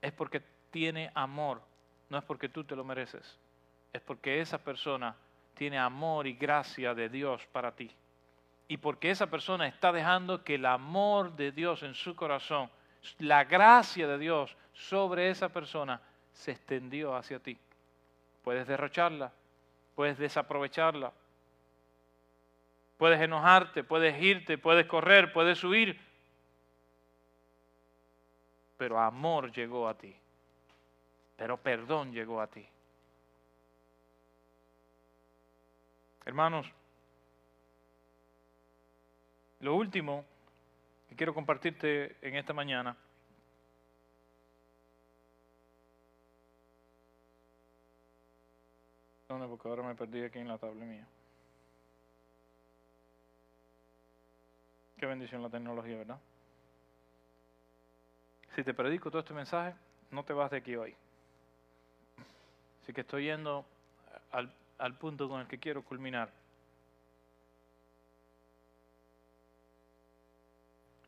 es 0.00 0.12
porque 0.12 0.42
tiene 0.70 1.10
amor, 1.14 1.60
no 2.08 2.18
es 2.18 2.24
porque 2.24 2.48
tú 2.48 2.64
te 2.64 2.76
lo 2.76 2.84
mereces. 2.84 3.38
Es 3.92 4.00
porque 4.00 4.40
esa 4.40 4.58
persona 4.58 5.14
tiene 5.54 5.78
amor 5.78 6.26
y 6.26 6.34
gracia 6.34 6.94
de 6.94 7.08
Dios 7.08 7.46
para 7.52 7.72
ti. 7.72 7.90
Y 8.68 8.76
porque 8.76 9.10
esa 9.10 9.28
persona 9.28 9.66
está 9.66 9.92
dejando 9.92 10.44
que 10.44 10.56
el 10.56 10.66
amor 10.66 11.34
de 11.36 11.52
Dios 11.52 11.82
en 11.82 11.94
su 11.94 12.14
corazón, 12.14 12.70
la 13.18 13.44
gracia 13.44 14.06
de 14.06 14.18
Dios 14.18 14.56
sobre 14.72 15.30
esa 15.30 15.48
persona, 15.48 16.00
se 16.32 16.52
extendió 16.52 17.16
hacia 17.16 17.40
ti. 17.40 17.58
Puedes 18.42 18.66
derrocharla, 18.66 19.32
puedes 19.94 20.18
desaprovecharla, 20.18 21.12
puedes 22.98 23.20
enojarte, 23.20 23.84
puedes 23.84 24.22
irte, 24.22 24.58
puedes 24.58 24.86
correr, 24.86 25.32
puedes 25.32 25.62
huir, 25.64 25.98
pero 28.78 28.98
amor 28.98 29.52
llegó 29.52 29.88
a 29.88 29.94
ti, 29.98 30.16
pero 31.36 31.58
perdón 31.58 32.12
llegó 32.12 32.40
a 32.40 32.46
ti. 32.46 32.66
Hermanos, 36.24 36.66
lo 39.60 39.74
último 39.74 40.24
que 41.08 41.16
quiero 41.16 41.34
compartirte 41.34 42.16
en 42.22 42.36
esta 42.36 42.52
mañana 42.52 42.96
¿Dónde? 49.28 49.46
Porque 49.46 49.68
ahora 49.68 49.82
me 49.82 49.94
perdí 49.94 50.24
aquí 50.24 50.38
en 50.38 50.48
la 50.48 50.56
tabla 50.56 50.86
mía. 50.86 51.06
Qué 54.96 55.04
bendición 55.04 55.42
la 55.42 55.50
tecnología, 55.50 55.98
¿verdad? 55.98 56.18
Si 58.58 58.64
te 58.64 58.74
predico 58.74 59.08
todo 59.08 59.20
este 59.20 59.34
mensaje, 59.34 59.72
no 60.10 60.24
te 60.24 60.32
vas 60.32 60.50
de 60.50 60.56
aquí 60.56 60.74
hoy. 60.74 60.92
Así 62.82 62.92
que 62.92 63.02
estoy 63.02 63.26
yendo 63.26 63.64
al, 64.32 64.52
al 64.78 64.98
punto 64.98 65.28
con 65.28 65.40
el 65.40 65.46
que 65.46 65.60
quiero 65.60 65.84
culminar. 65.84 66.32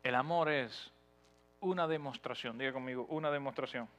El 0.01 0.15
amor 0.15 0.47
es 0.47 0.93
una 1.59 1.89
demostración, 1.89 2.57
diga 2.57 2.71
conmigo, 2.71 3.05
una 3.09 3.29
demostración. 3.29 3.89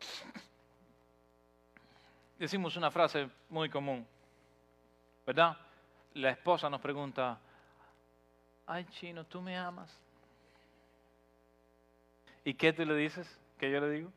Decimos 2.38 2.78
una 2.78 2.90
frase 2.90 3.28
muy 3.50 3.68
común, 3.68 4.06
¿verdad? 5.26 5.54
La 6.14 6.30
esposa 6.30 6.70
nos 6.70 6.80
pregunta, 6.80 7.38
ay 8.66 8.86
chino, 8.86 9.26
¿tú 9.26 9.42
me 9.42 9.58
amas? 9.58 10.05
¿Y 12.46 12.54
qué 12.54 12.72
tú 12.72 12.86
le 12.86 12.94
dices? 12.94 13.28
¿Qué 13.58 13.68
yo 13.68 13.80
le 13.80 13.90
digo? 13.90 14.12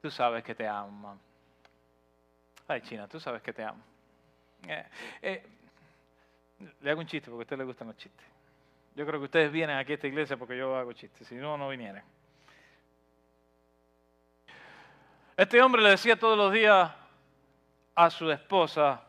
Tú 0.00 0.12
sabes 0.12 0.44
que 0.44 0.54
te 0.54 0.64
amo. 0.64 1.18
Ay, 2.68 2.82
China, 2.82 3.08
tú 3.08 3.18
sabes 3.18 3.42
que 3.42 3.52
te 3.52 3.64
amo. 3.64 3.82
Eh, 4.68 4.86
eh, 5.20 5.46
le 6.80 6.90
hago 6.92 7.00
un 7.00 7.06
chiste 7.08 7.28
porque 7.32 7.42
a 7.42 7.46
usted 7.46 7.58
le 7.58 7.64
gustan 7.64 7.88
los 7.88 7.96
chistes. 7.96 8.24
Yo 8.94 9.04
creo 9.04 9.18
que 9.18 9.24
ustedes 9.24 9.50
vienen 9.50 9.76
aquí 9.76 9.90
a 9.90 9.94
esta 9.96 10.06
iglesia 10.06 10.36
porque 10.36 10.56
yo 10.56 10.76
hago 10.76 10.92
chistes, 10.92 11.26
si 11.26 11.34
no, 11.34 11.58
no 11.58 11.68
vinieran. 11.68 12.04
Este 15.36 15.60
hombre 15.60 15.82
le 15.82 15.90
decía 15.90 16.16
todos 16.16 16.38
los 16.38 16.52
días 16.52 16.92
a 17.96 18.10
su 18.10 18.30
esposa, 18.30 19.02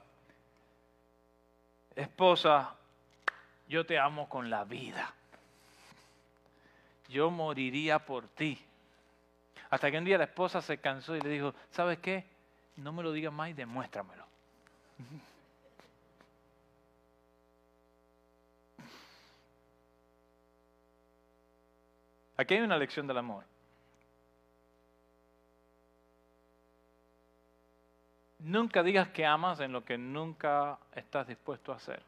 esposa, 1.95 2.75
yo 3.67 3.85
te 3.85 3.99
amo 3.99 4.27
con 4.27 4.49
la 4.49 4.63
vida. 4.63 5.13
Yo 7.07 7.29
moriría 7.29 7.99
por 7.99 8.27
ti. 8.27 8.59
Hasta 9.69 9.91
que 9.91 9.97
un 9.97 10.05
día 10.05 10.17
la 10.17 10.25
esposa 10.25 10.61
se 10.61 10.77
cansó 10.77 11.15
y 11.15 11.21
le 11.21 11.29
dijo, 11.29 11.53
¿sabes 11.71 11.99
qué? 11.99 12.25
No 12.77 12.91
me 12.91 13.03
lo 13.03 13.11
digas 13.11 13.33
más 13.33 13.49
y 13.49 13.53
demuéstramelo. 13.53 14.25
Aquí 22.37 22.53
hay 22.53 22.61
una 22.61 22.77
lección 22.77 23.07
del 23.07 23.17
amor. 23.17 23.45
Nunca 28.39 28.83
digas 28.83 29.09
que 29.09 29.25
amas 29.25 29.59
en 29.59 29.71
lo 29.71 29.83
que 29.83 29.97
nunca 29.97 30.77
estás 30.93 31.27
dispuesto 31.27 31.71
a 31.71 31.77
hacer 31.77 32.03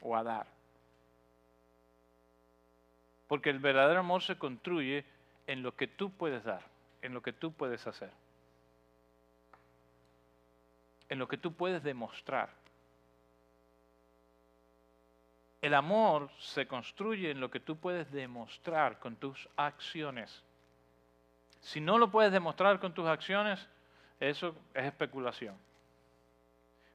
o 0.00 0.16
a 0.16 0.22
dar. 0.22 0.53
Porque 3.34 3.50
el 3.50 3.58
verdadero 3.58 3.98
amor 3.98 4.22
se 4.22 4.38
construye 4.38 5.04
en 5.48 5.64
lo 5.64 5.74
que 5.74 5.88
tú 5.88 6.12
puedes 6.12 6.44
dar, 6.44 6.62
en 7.02 7.12
lo 7.12 7.20
que 7.20 7.32
tú 7.32 7.52
puedes 7.52 7.84
hacer, 7.84 8.12
en 11.08 11.18
lo 11.18 11.26
que 11.26 11.36
tú 11.36 11.52
puedes 11.52 11.82
demostrar. 11.82 12.50
El 15.60 15.74
amor 15.74 16.30
se 16.38 16.68
construye 16.68 17.32
en 17.32 17.40
lo 17.40 17.50
que 17.50 17.58
tú 17.58 17.76
puedes 17.76 18.08
demostrar 18.12 19.00
con 19.00 19.16
tus 19.16 19.48
acciones. 19.56 20.44
Si 21.60 21.80
no 21.80 21.98
lo 21.98 22.12
puedes 22.12 22.30
demostrar 22.30 22.78
con 22.78 22.94
tus 22.94 23.08
acciones, 23.08 23.68
eso 24.20 24.54
es 24.74 24.84
especulación. 24.84 25.56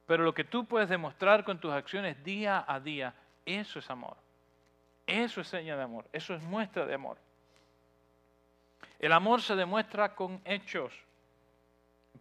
Pero 0.06 0.24
lo 0.24 0.32
que 0.32 0.44
tú 0.44 0.64
puedes 0.64 0.88
demostrar 0.88 1.44
con 1.44 1.60
tus 1.60 1.70
acciones 1.74 2.24
día 2.24 2.64
a 2.66 2.80
día, 2.80 3.12
eso 3.44 3.78
es 3.78 3.90
amor. 3.90 4.16
Eso 5.10 5.40
es 5.40 5.48
seña 5.48 5.76
de 5.76 5.82
amor, 5.82 6.08
eso 6.12 6.34
es 6.34 6.42
muestra 6.44 6.86
de 6.86 6.94
amor. 6.94 7.18
El 9.00 9.12
amor 9.12 9.42
se 9.42 9.56
demuestra 9.56 10.14
con 10.14 10.40
hechos. 10.44 10.94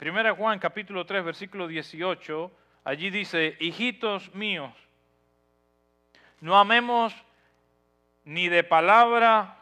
1 0.02 0.36
Juan 0.36 0.58
capítulo 0.58 1.06
3 1.06 1.24
versículo 1.24 1.68
18, 1.68 2.52
allí 2.86 3.12
dice, 3.12 3.56
hijitos 3.60 4.34
míos, 4.34 4.74
no 6.42 6.58
amemos 6.58 7.14
ni 8.24 8.50
de 8.50 8.64
palabra, 8.64 9.60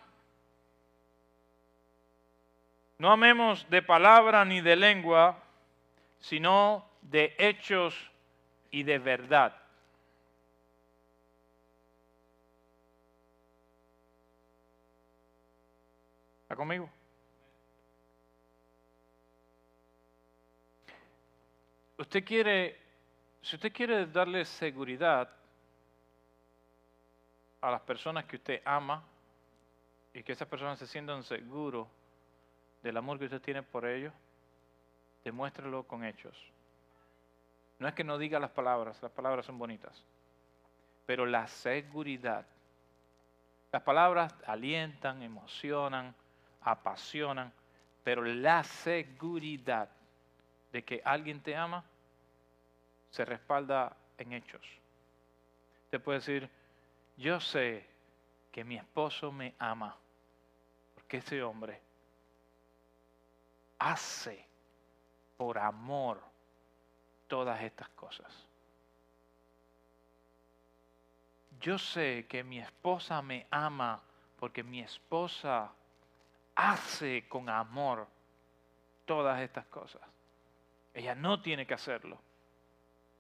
no 2.97 3.11
amemos 3.11 3.69
de 3.69 3.82
palabra 3.82 4.45
ni 4.45 4.61
de 4.61 4.78
lengua, 4.78 5.43
sino 6.19 6.89
de 7.01 7.36
hechos 7.38 8.09
y 8.71 8.84
de 8.84 8.99
verdad. 8.99 9.66
¿Está 16.48 16.56
conmigo? 16.56 16.89
Usted 21.98 22.24
quiere, 22.24 22.80
si 23.41 23.58
usted 23.58 23.74
quiere 23.74 24.06
darle 24.06 24.45
seguridad 24.45 25.30
a 27.60 27.70
las 27.70 27.82
personas 27.82 28.24
que 28.24 28.38
usted 28.38 28.62
ama 28.64 29.04
y 30.14 30.24
que 30.24 30.32
esas 30.32 30.48
personas 30.48 30.80
se 30.80 30.88
sientan 30.88 31.22
seguros 31.24 31.86
del 32.82 32.95
amor 32.95 33.20
que 33.20 33.26
usted 33.26 33.41
tiene 33.41 33.62
por 33.62 33.86
ellos, 33.86 34.14
demuéstrelo 35.26 35.84
con 35.84 36.06
hechos. 36.06 36.41
No 37.78 37.89
es 37.89 37.93
que 37.93 38.06
no 38.06 38.18
diga 38.18 38.39
las 38.39 38.52
palabras, 38.52 39.04
las 39.04 39.12
palabras 39.12 39.45
son 39.45 39.60
bonitas, 39.60 40.02
pero 41.06 41.26
la 41.26 41.45
seguridad. 41.48 42.45
Las 43.74 43.82
palabras 43.82 44.34
alientan, 44.45 45.22
emocionan, 45.24 46.16
apasionan, 46.72 47.51
pero 48.03 48.24
la 48.24 48.63
seguridad 48.63 49.89
de 50.72 50.84
que 50.84 51.01
alguien 51.03 51.41
te 51.41 51.55
ama 51.55 51.84
se 53.09 53.24
respalda 53.24 53.95
en 54.18 54.34
hechos. 54.34 54.65
Te 55.89 55.99
puede 55.99 56.20
decir, 56.20 56.49
yo 57.15 57.39
sé 57.39 57.86
que 58.51 58.63
mi 58.63 58.76
esposo 58.76 59.32
me 59.32 59.55
ama, 59.59 59.95
porque 60.93 61.18
ese 61.18 61.41
hombre 61.41 61.82
hace 63.80 64.45
por 65.38 65.57
amor 65.57 66.22
todas 67.28 67.61
estas 67.61 67.88
cosas. 67.89 68.47
Yo 71.59 71.78
sé 71.78 72.26
que 72.28 72.43
mi 72.43 72.59
esposa 72.59 73.22
me 73.22 73.47
ama 73.49 74.01
porque 74.38 74.63
mi 74.63 74.82
esposa 74.82 75.72
hace 76.58 77.28
con 77.30 77.49
amor 77.49 78.08
todas 79.05 79.39
estas 79.41 79.68
cosas. 79.68 80.01
Ella 80.93 81.14
no 81.14 81.39
tiene 81.41 81.68
que 81.68 81.76
hacerlo, 81.76 82.20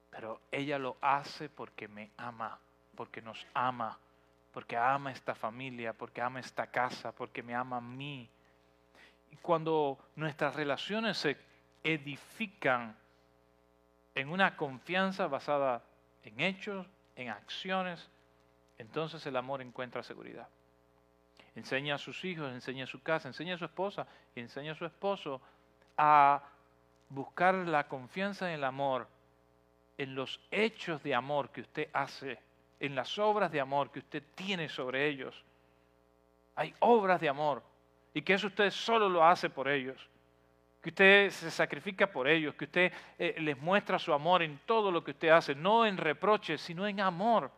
pero 0.09 0.41
ella 0.51 0.79
lo 0.79 0.97
hace 1.01 1.47
porque 1.47 1.87
me 1.87 2.09
ama, 2.17 2.59
porque 2.95 3.21
nos 3.21 3.45
ama, 3.53 3.97
porque 4.51 4.75
ama 4.75 5.11
esta 5.11 5.35
familia, 5.35 5.93
porque 5.93 6.19
ama 6.19 6.39
esta 6.39 6.67
casa, 6.67 7.11
porque 7.11 7.43
me 7.43 7.53
ama 7.53 7.77
a 7.77 7.81
mí. 7.81 8.27
Y 9.29 9.35
cuando 9.37 9.99
nuestras 10.15 10.55
relaciones 10.55 11.17
se 11.19 11.37
edifican 11.83 12.97
en 14.15 14.29
una 14.29 14.57
confianza 14.57 15.27
basada 15.27 15.83
en 16.23 16.39
hechos, 16.39 16.87
en 17.15 17.29
acciones, 17.29 18.09
entonces 18.79 19.23
el 19.27 19.35
amor 19.35 19.61
encuentra 19.61 20.01
seguridad. 20.01 20.47
Enseña 21.57 21.95
a 21.95 21.97
sus 21.97 22.23
hijos, 22.23 22.51
enseña 22.53 22.85
a 22.85 22.87
su 22.87 23.01
casa, 23.01 23.27
enseña 23.27 23.55
a 23.55 23.57
su 23.57 23.65
esposa 23.65 24.07
y 24.35 24.39
enseña 24.39 24.71
a 24.71 24.75
su 24.75 24.85
esposo 24.85 25.41
a 25.97 26.41
buscar 27.09 27.53
la 27.55 27.87
confianza 27.87 28.47
en 28.47 28.55
el 28.55 28.63
amor, 28.63 29.07
en 29.97 30.15
los 30.15 30.39
hechos 30.51 31.01
de 31.03 31.13
amor 31.13 31.49
que 31.49 31.61
usted 31.61 31.89
hace, 31.91 32.39
en 32.79 32.95
las 32.95 33.17
obras 33.17 33.51
de 33.51 33.59
amor 33.59 33.91
que 33.91 33.99
usted 33.99 34.23
tiene 34.35 34.69
sobre 34.69 35.07
ellos. 35.07 35.43
Hay 36.55 36.73
obras 36.79 37.19
de 37.19 37.27
amor 37.27 37.63
y 38.13 38.21
que 38.21 38.33
eso 38.33 38.47
usted 38.47 38.69
solo 38.71 39.09
lo 39.09 39.25
hace 39.25 39.49
por 39.49 39.67
ellos 39.67 40.07
que 40.81 40.89
usted 40.89 41.29
se 41.31 41.51
sacrifica 41.51 42.07
por 42.07 42.27
ellos, 42.27 42.55
que 42.55 42.63
usted 42.63 42.93
eh, 43.19 43.35
les 43.39 43.57
muestra 43.57 43.99
su 43.99 44.13
amor 44.13 44.41
en 44.41 44.59
todo 44.65 44.89
lo 44.89 45.03
que 45.03 45.11
usted 45.11 45.27
hace, 45.29 45.53
no 45.53 45.85
en 45.85 45.97
reproches, 45.97 46.61
sino 46.61 46.87
en 46.87 47.01
amor. 47.01 47.51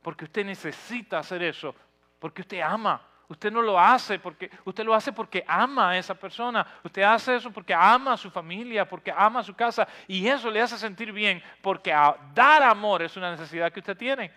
Porque 0.00 0.24
usted 0.24 0.46
necesita 0.46 1.18
hacer 1.18 1.42
eso, 1.42 1.74
porque 2.22 2.40
usted 2.42 2.60
ama. 2.60 3.02
Usted 3.28 3.50
no 3.50 3.60
lo 3.60 3.78
hace 3.78 4.18
porque 4.18 4.50
usted 4.64 4.84
lo 4.84 4.94
hace 4.94 5.12
porque 5.12 5.44
ama 5.46 5.90
a 5.90 5.98
esa 5.98 6.14
persona. 6.14 6.64
Usted 6.84 7.02
hace 7.02 7.34
eso 7.34 7.50
porque 7.50 7.74
ama 7.74 8.12
a 8.12 8.16
su 8.16 8.30
familia, 8.30 8.88
porque 8.88 9.12
ama 9.14 9.40
a 9.40 9.42
su 9.42 9.54
casa 9.54 9.88
y 10.06 10.26
eso 10.28 10.50
le 10.50 10.60
hace 10.60 10.78
sentir 10.78 11.12
bien, 11.12 11.42
porque 11.60 11.90
dar 12.32 12.62
amor 12.62 13.02
es 13.02 13.16
una 13.16 13.30
necesidad 13.32 13.72
que 13.72 13.80
usted 13.80 13.96
tiene. 13.96 14.30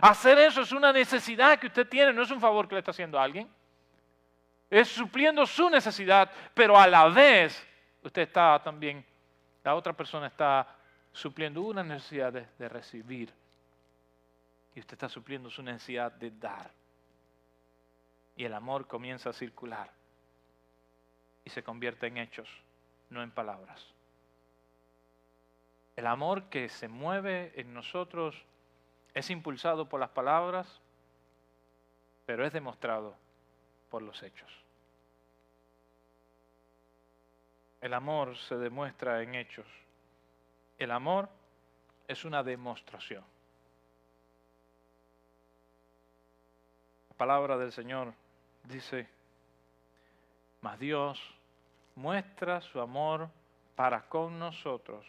Hacer 0.00 0.38
eso 0.38 0.60
es 0.60 0.72
una 0.72 0.92
necesidad 0.92 1.58
que 1.58 1.68
usted 1.68 1.88
tiene, 1.88 2.12
no 2.12 2.22
es 2.22 2.30
un 2.30 2.40
favor 2.40 2.68
que 2.68 2.74
le 2.74 2.80
está 2.80 2.90
haciendo 2.90 3.18
a 3.18 3.22
alguien 3.24 3.48
es 4.72 4.88
supliendo 4.88 5.44
su 5.44 5.68
necesidad, 5.68 6.30
pero 6.54 6.78
a 6.78 6.86
la 6.86 7.06
vez 7.08 7.62
usted 8.02 8.22
está 8.22 8.58
también, 8.64 9.04
la 9.62 9.74
otra 9.74 9.92
persona 9.92 10.28
está 10.28 10.66
supliendo 11.12 11.60
una 11.60 11.82
necesidad 11.82 12.32
de, 12.32 12.68
recibir 12.70 13.30
y 14.74 14.80
usted 14.80 14.94
está 14.94 15.10
supliendo 15.10 15.50
su 15.50 15.62
necesidad 15.62 16.10
de 16.12 16.30
dar. 16.30 16.70
Y 18.36 18.44
el 18.44 18.54
amor 18.54 18.86
comienza 18.86 19.30
a 19.30 19.32
circular 19.32 19.92
y 21.44 21.50
se 21.50 21.62
convierte 21.62 22.06
en 22.06 22.18
hechos, 22.18 22.48
no 23.10 23.22
en 23.22 23.30
palabras. 23.30 23.86
El 25.96 26.06
amor 26.06 26.44
que 26.44 26.68
se 26.68 26.88
mueve 26.88 27.52
en 27.60 27.74
nosotros 27.74 28.42
es 29.14 29.28
impulsado 29.30 29.88
por 29.88 30.00
las 30.00 30.10
palabras, 30.10 30.80
pero 32.24 32.46
es 32.46 32.52
demostrado 32.52 33.14
por 33.90 34.02
los 34.02 34.22
hechos. 34.22 34.50
El 37.82 37.94
amor 37.94 38.36
se 38.38 38.56
demuestra 38.56 39.22
en 39.22 39.34
hechos. 39.34 39.66
El 40.78 40.92
amor 40.92 41.28
es 42.08 42.24
una 42.24 42.42
demostración. 42.42 43.24
La 47.10 47.16
palabra 47.16 47.58
del 47.58 47.72
Señor 47.72 48.14
dice, 48.64 49.08
mas 50.60 50.78
Dios 50.78 51.20
muestra 51.94 52.60
su 52.60 52.80
amor 52.80 53.28
para 53.74 54.02
con 54.08 54.38
nosotros, 54.38 55.04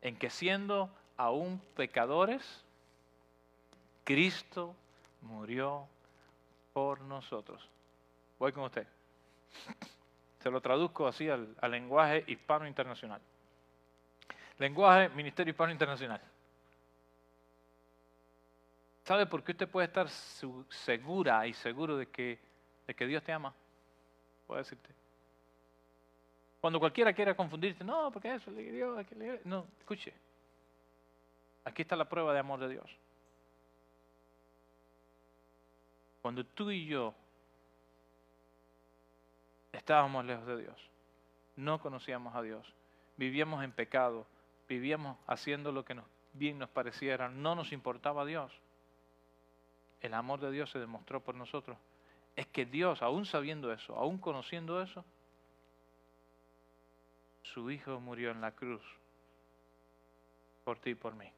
en 0.00 0.16
que 0.16 0.30
siendo 0.30 0.90
aún 1.16 1.60
pecadores, 1.76 2.64
Cristo 4.04 4.74
murió 5.22 5.86
por 6.72 7.00
nosotros. 7.00 7.68
Voy 8.38 8.52
con 8.52 8.64
usted. 8.64 8.86
Se 10.42 10.50
lo 10.50 10.60
traduzco 10.60 11.06
así 11.06 11.28
al, 11.28 11.54
lenguaje 11.68 12.24
hispano 12.28 12.66
internacional. 12.66 13.20
Lenguaje 14.58 15.08
Ministerio 15.10 15.50
Hispano 15.50 15.72
Internacional. 15.72 16.20
¿Sabe 19.08 19.24
por 19.24 19.42
qué 19.42 19.52
usted 19.52 19.66
puede 19.66 19.86
estar 19.86 20.06
segura 20.10 21.46
y 21.46 21.54
seguro 21.54 21.96
de 21.96 22.08
que, 22.10 22.38
Dios 23.06 23.22
te 23.22 23.32
ama? 23.32 23.54
Puedo 24.46 24.58
decirte. 24.58 24.90
Cuando 26.60 26.78
cualquiera 26.78 27.14
quiera 27.14 27.34
confundirte, 27.34 27.82
no, 27.82 28.12
porque 28.12 28.34
eso 28.34 28.50
le 28.50 28.70
Dios, 28.70 29.06
no, 29.44 29.66
escuche. 29.78 30.12
Aquí 31.64 31.80
está 31.80 31.96
la 31.96 32.06
prueba 32.06 32.34
de 32.34 32.38
amor 32.38 32.60
de 32.60 32.68
Dios. 32.68 32.98
Cuando 36.20 36.44
tú 36.44 36.70
y 36.70 36.84
yo 36.84 37.14
Estábamos 39.72 40.22
lejos 40.26 40.46
de 40.46 40.58
Dios. 40.58 40.90
No 41.56 41.80
conocíamos 41.80 42.34
a 42.34 42.42
Dios. 42.42 42.74
Vivíamos 43.16 43.64
en 43.64 43.72
pecado. 43.72 44.26
Vivíamos 44.68 45.16
haciendo 45.26 45.72
lo 45.72 45.82
que 45.86 45.98
bien 46.34 46.58
nos 46.58 46.68
pareciera. 46.68 47.30
No 47.30 47.54
nos 47.54 47.72
importaba 47.72 48.26
Dios. 48.26 48.52
El 50.00 50.14
amor 50.14 50.40
de 50.40 50.50
Dios 50.50 50.70
se 50.70 50.78
demostró 50.78 51.20
por 51.20 51.34
nosotros. 51.34 51.76
Es 52.36 52.46
que 52.46 52.66
Dios, 52.66 53.02
aún 53.02 53.26
sabiendo 53.26 53.72
eso, 53.72 53.96
aún 53.96 54.18
conociendo 54.18 54.80
eso, 54.82 55.04
su 57.42 57.70
Hijo 57.70 57.98
murió 58.00 58.30
en 58.30 58.40
la 58.40 58.52
cruz 58.52 58.82
por 60.64 60.78
ti 60.78 60.90
y 60.90 60.94
por 60.94 61.14
mí. 61.14 61.32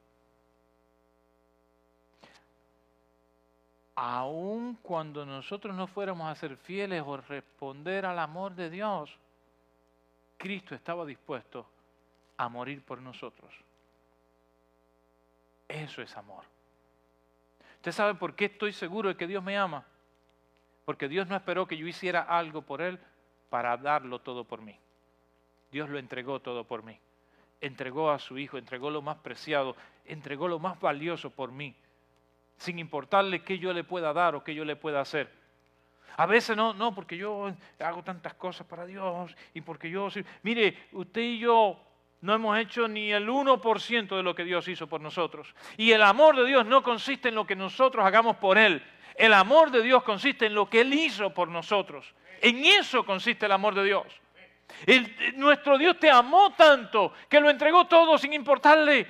aun 4.02 4.76
cuando 4.76 5.26
nosotros 5.26 5.76
no 5.76 5.86
fuéramos 5.86 6.26
a 6.26 6.34
ser 6.34 6.56
fieles 6.56 7.02
o 7.04 7.18
responder 7.18 8.06
al 8.06 8.18
amor 8.18 8.54
de 8.54 8.70
Dios, 8.70 9.14
Cristo 10.38 10.74
estaba 10.74 11.04
dispuesto 11.04 11.66
a 12.38 12.48
morir 12.48 12.82
por 12.82 13.02
nosotros. 13.02 13.52
Eso 15.68 16.00
es 16.00 16.16
amor. 16.16 16.44
¿Usted 17.80 17.92
sabe 17.92 18.14
por 18.14 18.34
qué 18.34 18.46
estoy 18.46 18.72
seguro 18.72 19.08
de 19.08 19.16
que 19.16 19.26
Dios 19.26 19.42
me 19.42 19.58
ama? 19.58 19.84
Porque 20.84 21.08
Dios 21.08 21.26
no 21.26 21.36
esperó 21.36 21.66
que 21.66 21.76
yo 21.76 21.86
hiciera 21.86 22.20
algo 22.20 22.62
por 22.62 22.80
Él 22.80 22.98
para 23.48 23.76
darlo 23.76 24.20
todo 24.20 24.44
por 24.44 24.62
mí. 24.62 24.78
Dios 25.70 25.88
lo 25.88 25.98
entregó 25.98 26.40
todo 26.40 26.64
por 26.64 26.82
mí. 26.82 26.98
Entregó 27.60 28.10
a 28.10 28.18
su 28.18 28.38
Hijo, 28.38 28.58
entregó 28.58 28.90
lo 28.90 29.02
más 29.02 29.18
preciado, 29.18 29.76
entregó 30.04 30.48
lo 30.48 30.58
más 30.58 30.80
valioso 30.80 31.30
por 31.30 31.52
mí 31.52 31.74
sin 32.60 32.78
importarle 32.78 33.42
qué 33.42 33.58
yo 33.58 33.72
le 33.72 33.84
pueda 33.84 34.12
dar 34.12 34.34
o 34.34 34.44
qué 34.44 34.54
yo 34.54 34.66
le 34.66 34.76
pueda 34.76 35.00
hacer. 35.00 35.30
A 36.16 36.26
veces 36.26 36.54
no, 36.54 36.74
no, 36.74 36.94
porque 36.94 37.16
yo 37.16 37.50
hago 37.78 38.04
tantas 38.04 38.34
cosas 38.34 38.66
para 38.66 38.84
Dios 38.84 39.34
y 39.54 39.62
porque 39.62 39.88
yo... 39.88 40.08
Mire, 40.42 40.76
usted 40.92 41.22
y 41.22 41.38
yo 41.38 41.80
no 42.20 42.34
hemos 42.34 42.58
hecho 42.58 42.86
ni 42.86 43.12
el 43.12 43.28
1% 43.28 44.16
de 44.16 44.22
lo 44.22 44.34
que 44.34 44.44
Dios 44.44 44.68
hizo 44.68 44.86
por 44.86 45.00
nosotros. 45.00 45.54
Y 45.76 45.92
el 45.92 46.02
amor 46.02 46.36
de 46.36 46.44
Dios 46.44 46.66
no 46.66 46.82
consiste 46.82 47.30
en 47.30 47.34
lo 47.34 47.46
que 47.46 47.56
nosotros 47.56 48.04
hagamos 48.04 48.36
por 48.36 48.58
Él. 48.58 48.82
El 49.14 49.32
amor 49.32 49.70
de 49.70 49.82
Dios 49.82 50.02
consiste 50.02 50.46
en 50.46 50.54
lo 50.54 50.68
que 50.68 50.82
Él 50.82 50.92
hizo 50.92 51.32
por 51.32 51.48
nosotros. 51.48 52.14
En 52.42 52.64
eso 52.64 53.04
consiste 53.04 53.46
el 53.46 53.52
amor 53.52 53.74
de 53.74 53.84
Dios. 53.84 54.06
nuestro 55.34 55.78
Dios 55.78 55.98
te 55.98 56.10
amó 56.10 56.52
tanto 56.52 57.12
que 57.28 57.40
lo 57.40 57.48
entregó 57.48 57.86
todo 57.86 58.18
sin 58.18 58.34
importarle. 58.34 59.06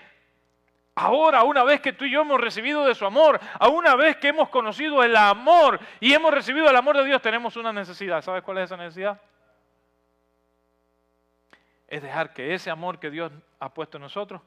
Ahora, 0.95 1.43
una 1.45 1.65
vez 1.65 1.81
que 1.81 1.93
tú 1.93 2.05
y 2.05 2.11
yo 2.11 2.23
hemos 2.23 2.41
recibido 2.41 2.85
de 2.85 2.95
su 2.95 3.07
amor, 3.07 3.41
a 3.59 3.69
una 3.69 3.97
vez 3.97 4.17
que 4.19 4.29
hemos 4.29 4.49
conocido 4.51 5.03
el 5.03 5.17
amor 5.17 5.81
y 5.99 6.13
hemos 6.13 6.33
recibido 6.33 6.69
el 6.69 6.77
amor 6.77 6.97
de 6.97 7.05
Dios, 7.05 7.23
tenemos 7.23 7.57
una 7.57 7.73
necesidad. 7.73 8.23
¿Sabes 8.23 8.43
cuál 8.43 8.59
es 8.59 8.65
esa 8.65 8.77
necesidad? 8.77 9.21
Es 11.91 12.03
dejar 12.03 12.33
que 12.33 12.55
ese 12.55 12.71
amor 12.71 12.99
que 12.99 13.11
Dios 13.11 13.33
ha 13.59 13.75
puesto 13.75 13.99
en 13.99 14.03
nosotros 14.03 14.41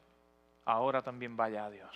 ahora 0.65 1.01
también 1.01 1.35
vaya 1.35 1.65
a 1.65 1.69
Dios. 1.69 1.91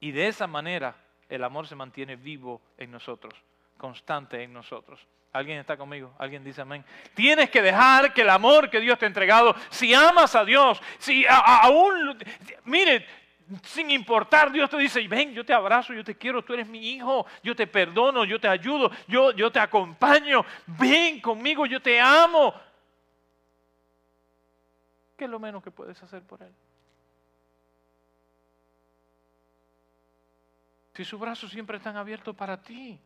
Y 0.00 0.10
de 0.10 0.26
esa 0.26 0.46
manera 0.46 0.96
el 1.28 1.44
amor 1.44 1.66
se 1.66 1.76
mantiene 1.76 2.16
vivo 2.16 2.60
en 2.78 2.90
nosotros, 2.90 3.34
constante 3.76 4.42
en 4.42 4.52
nosotros. 4.52 5.06
¿Alguien 5.32 5.58
está 5.58 5.76
conmigo? 5.76 6.14
¿Alguien 6.18 6.44
dice 6.44 6.62
amén? 6.62 6.84
Tienes 7.14 7.50
que 7.50 7.60
dejar 7.60 8.14
que 8.14 8.22
el 8.22 8.30
amor 8.30 8.70
que 8.70 8.80
Dios 8.80 8.98
te 8.98 9.04
ha 9.04 9.08
entregado, 9.08 9.54
si 9.68 9.92
amas 9.92 10.34
a 10.34 10.44
Dios, 10.44 10.80
si 10.98 11.26
aún, 11.28 12.18
mire, 12.64 13.04
sin 13.64 13.90
importar, 13.90 14.50
Dios 14.50 14.70
te 14.70 14.78
dice, 14.78 15.06
ven, 15.06 15.34
yo 15.34 15.44
te 15.44 15.52
abrazo, 15.52 15.92
yo 15.92 16.04
te 16.04 16.16
quiero, 16.16 16.42
tú 16.42 16.54
eres 16.54 16.66
mi 16.66 16.92
hijo, 16.92 17.26
yo 17.42 17.54
te 17.54 17.66
perdono, 17.66 18.24
yo 18.24 18.40
te 18.40 18.48
ayudo, 18.48 18.90
yo, 19.08 19.32
yo 19.32 19.50
te 19.50 19.58
acompaño, 19.58 20.44
ven 20.66 21.20
conmigo, 21.20 21.66
yo 21.66 21.82
te 21.82 22.00
amo. 22.00 22.54
¿Qué 25.16 25.24
es 25.24 25.30
lo 25.30 25.38
menos 25.38 25.62
que 25.62 25.70
puedes 25.70 26.02
hacer 26.02 26.22
por 26.22 26.42
Él? 26.42 26.52
Si 30.94 31.04
sus 31.04 31.18
brazos 31.18 31.50
siempre 31.50 31.76
están 31.76 31.96
abiertos 31.96 32.34
para 32.36 32.60
ti, 32.60 33.00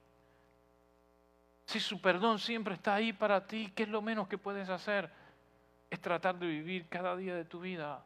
si 1.66 1.80
su 1.80 2.00
perdón 2.00 2.38
siempre 2.38 2.74
está 2.74 2.94
ahí 2.94 3.12
para 3.12 3.46
ti, 3.46 3.72
¿qué 3.74 3.82
es 3.82 3.88
lo 3.88 4.00
menos 4.00 4.28
que 4.28 4.38
puedes 4.38 4.68
hacer? 4.68 5.10
Es 5.90 6.00
tratar 6.00 6.38
de 6.38 6.46
vivir 6.46 6.88
cada 6.88 7.16
día 7.16 7.34
de 7.34 7.44
tu 7.44 7.60
vida 7.60 8.04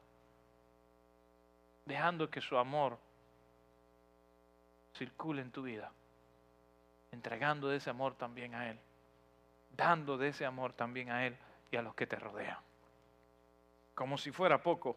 dejando 1.85 2.31
que 2.31 2.41
su 2.41 2.57
amor 2.57 2.97
circule 4.95 5.43
en 5.43 5.51
tu 5.51 5.63
vida, 5.63 5.91
entregando 7.11 7.69
de 7.69 7.79
ese 7.79 7.91
amor 7.91 8.15
también 8.15 8.55
a 8.55 8.71
Él, 8.71 8.79
dando 9.77 10.17
de 10.17 10.29
ese 10.29 10.47
amor 10.47 10.73
también 10.73 11.11
a 11.11 11.27
Él 11.27 11.37
y 11.73 11.77
a 11.77 11.83
los 11.83 11.95
que 11.95 12.07
te 12.07 12.17
rodean 12.17 12.59
como 13.95 14.19
si 14.19 14.31
fuera 14.31 14.63
poco. 14.63 14.97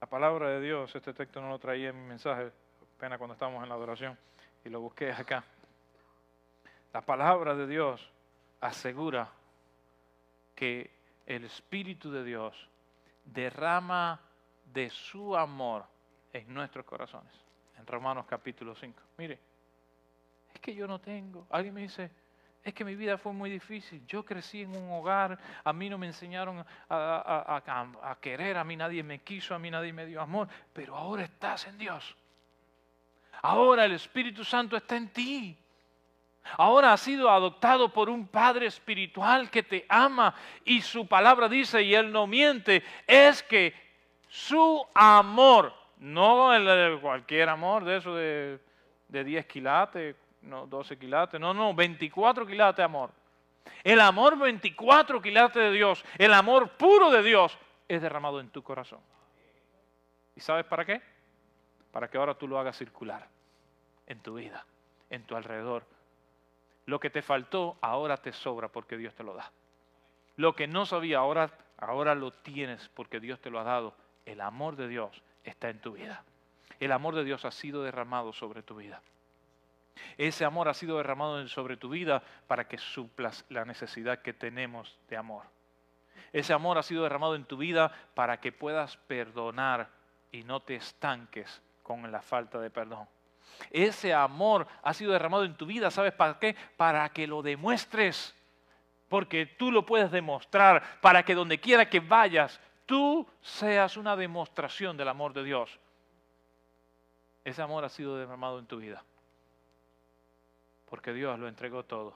La 0.00 0.06
palabra 0.06 0.48
de 0.50 0.60
Dios, 0.60 0.94
este 0.94 1.14
texto 1.14 1.40
no 1.40 1.48
lo 1.48 1.58
traía 1.58 1.90
en 1.90 2.00
mi 2.00 2.08
mensaje, 2.08 2.50
apenas 2.96 3.18
cuando 3.18 3.34
estábamos 3.34 3.62
en 3.62 3.68
la 3.68 3.74
adoración, 3.74 4.18
y 4.64 4.68
lo 4.68 4.80
busqué 4.80 5.12
acá. 5.12 5.44
La 6.92 7.00
palabra 7.00 7.54
de 7.54 7.66
Dios 7.66 8.10
asegura 8.60 9.30
que 10.54 10.90
el 11.26 11.44
Espíritu 11.44 12.10
de 12.10 12.24
Dios 12.24 12.68
derrama 13.24 14.20
de 14.64 14.90
su 14.90 15.36
amor 15.36 15.84
en 16.32 16.52
nuestros 16.52 16.84
corazones. 16.84 17.32
En 17.78 17.86
Romanos 17.86 18.26
capítulo 18.28 18.74
5. 18.74 19.02
Mire, 19.18 19.38
es 20.54 20.60
que 20.60 20.74
yo 20.74 20.86
no 20.86 21.00
tengo. 21.00 21.46
Alguien 21.50 21.74
me 21.74 21.82
dice, 21.82 22.10
es 22.64 22.74
que 22.74 22.84
mi 22.84 22.94
vida 22.94 23.18
fue 23.18 23.32
muy 23.32 23.50
difícil. 23.50 24.06
Yo 24.06 24.24
crecí 24.24 24.62
en 24.62 24.76
un 24.76 24.92
hogar, 24.92 25.38
a 25.64 25.72
mí 25.72 25.90
no 25.90 25.98
me 25.98 26.06
enseñaron 26.06 26.64
a, 26.88 28.16
querer, 28.20 28.56
a 28.56 28.64
mí 28.64 28.76
nadie 28.76 29.02
me 29.02 29.20
quiso, 29.20 29.54
a 29.54 29.58
mí 29.58 29.70
nadie 29.70 29.92
me 29.92 30.06
dio 30.06 30.20
amor, 30.20 30.48
pero 30.72 30.96
ahora 30.96 31.24
estás 31.24 31.66
en 31.66 31.78
Dios. 31.78 32.16
Ahora 33.42 33.84
el 33.84 33.92
Espíritu 33.92 34.44
Santo 34.44 34.76
está 34.76 34.96
en 34.96 35.08
ti. 35.08 35.58
Ahora 36.56 36.92
has 36.92 37.00
sido 37.00 37.30
adoptado 37.30 37.92
por 37.92 38.08
un 38.08 38.26
Padre 38.26 38.66
espiritual 38.66 39.50
que 39.50 39.62
te 39.62 39.84
ama 39.88 40.34
y 40.64 40.82
su 40.82 41.06
palabra 41.06 41.48
dice, 41.48 41.82
y 41.82 41.94
Él 41.94 42.12
no 42.12 42.26
miente, 42.26 42.82
es 43.06 43.42
que 43.42 43.74
su 44.28 44.84
amor, 44.94 45.72
no 45.98 46.54
el, 46.54 47.00
cualquier 47.00 47.48
amor 47.48 47.84
de 47.84 47.96
eso 47.96 48.14
de, 48.14 48.58
de 49.08 49.24
10 49.24 49.46
quilates, 49.46 50.16
no 50.42 50.66
12 50.66 50.98
quilates, 50.98 51.40
no, 51.40 51.54
no, 51.54 51.74
24 51.74 52.46
quilates 52.46 52.76
de 52.78 52.82
amor. 52.82 53.10
El 53.84 54.00
amor 54.00 54.38
24 54.38 55.20
quilates 55.22 55.62
de 55.62 55.72
Dios, 55.72 56.04
el 56.18 56.32
amor 56.34 56.70
puro 56.70 57.10
de 57.10 57.22
Dios 57.22 57.56
es 57.88 58.02
derramado 58.02 58.40
en 58.40 58.50
tu 58.50 58.62
corazón. 58.62 59.00
¿Y 60.34 60.40
sabes 60.40 60.64
para 60.64 60.84
qué? 60.84 61.00
Para 61.90 62.08
que 62.08 62.18
ahora 62.18 62.34
tú 62.34 62.48
lo 62.48 62.58
hagas 62.58 62.76
circular 62.76 63.28
en 64.06 64.20
tu 64.20 64.34
vida, 64.34 64.64
en 65.10 65.24
tu 65.24 65.36
alrededor. 65.36 65.84
Lo 66.86 66.98
que 66.98 67.10
te 67.10 67.22
faltó 67.22 67.76
ahora 67.80 68.16
te 68.16 68.32
sobra 68.32 68.68
porque 68.68 68.96
Dios 68.96 69.14
te 69.14 69.22
lo 69.22 69.34
da. 69.34 69.52
Lo 70.36 70.54
que 70.54 70.66
no 70.66 70.86
sabía 70.86 71.18
ahora, 71.18 71.50
ahora 71.78 72.14
lo 72.14 72.32
tienes 72.32 72.88
porque 72.94 73.20
Dios 73.20 73.40
te 73.40 73.50
lo 73.50 73.60
ha 73.60 73.64
dado. 73.64 73.94
El 74.24 74.40
amor 74.40 74.76
de 74.76 74.88
Dios 74.88 75.22
está 75.44 75.68
en 75.68 75.80
tu 75.80 75.92
vida. 75.92 76.24
El 76.80 76.92
amor 76.92 77.14
de 77.14 77.24
Dios 77.24 77.44
ha 77.44 77.50
sido 77.50 77.82
derramado 77.82 78.32
sobre 78.32 78.62
tu 78.62 78.76
vida. 78.76 79.02
Ese 80.16 80.44
amor 80.44 80.68
ha 80.68 80.74
sido 80.74 80.96
derramado 80.96 81.46
sobre 81.48 81.76
tu 81.76 81.88
vida 81.88 82.22
para 82.46 82.68
que 82.68 82.78
suplas 82.78 83.44
la 83.48 83.64
necesidad 83.64 84.20
que 84.20 84.32
tenemos 84.32 84.98
de 85.08 85.16
amor. 85.16 85.44
Ese 86.32 86.52
amor 86.52 86.78
ha 86.78 86.82
sido 86.82 87.02
derramado 87.02 87.34
en 87.34 87.44
tu 87.44 87.56
vida 87.56 87.92
para 88.14 88.40
que 88.40 88.52
puedas 88.52 88.96
perdonar 88.96 89.90
y 90.30 90.44
no 90.44 90.60
te 90.60 90.76
estanques 90.76 91.62
con 91.82 92.10
la 92.10 92.22
falta 92.22 92.58
de 92.58 92.70
perdón. 92.70 93.06
Ese 93.70 94.14
amor 94.14 94.66
ha 94.82 94.94
sido 94.94 95.12
derramado 95.12 95.44
en 95.44 95.56
tu 95.56 95.66
vida, 95.66 95.90
¿sabes 95.90 96.12
para 96.12 96.38
qué? 96.38 96.56
Para 96.76 97.08
que 97.10 97.26
lo 97.26 97.42
demuestres. 97.42 98.34
Porque 99.08 99.44
tú 99.44 99.70
lo 99.70 99.84
puedes 99.84 100.10
demostrar, 100.10 101.00
para 101.02 101.22
que 101.22 101.34
donde 101.34 101.60
quiera 101.60 101.90
que 101.90 102.00
vayas, 102.00 102.58
tú 102.86 103.28
seas 103.42 103.98
una 103.98 104.16
demostración 104.16 104.96
del 104.96 105.08
amor 105.08 105.34
de 105.34 105.44
Dios. 105.44 105.78
Ese 107.44 107.60
amor 107.60 107.84
ha 107.84 107.90
sido 107.90 108.16
derramado 108.16 108.58
en 108.58 108.66
tu 108.66 108.78
vida 108.78 109.04
porque 110.92 111.14
Dios 111.14 111.38
lo 111.38 111.48
entregó 111.48 111.86
todo 111.86 112.14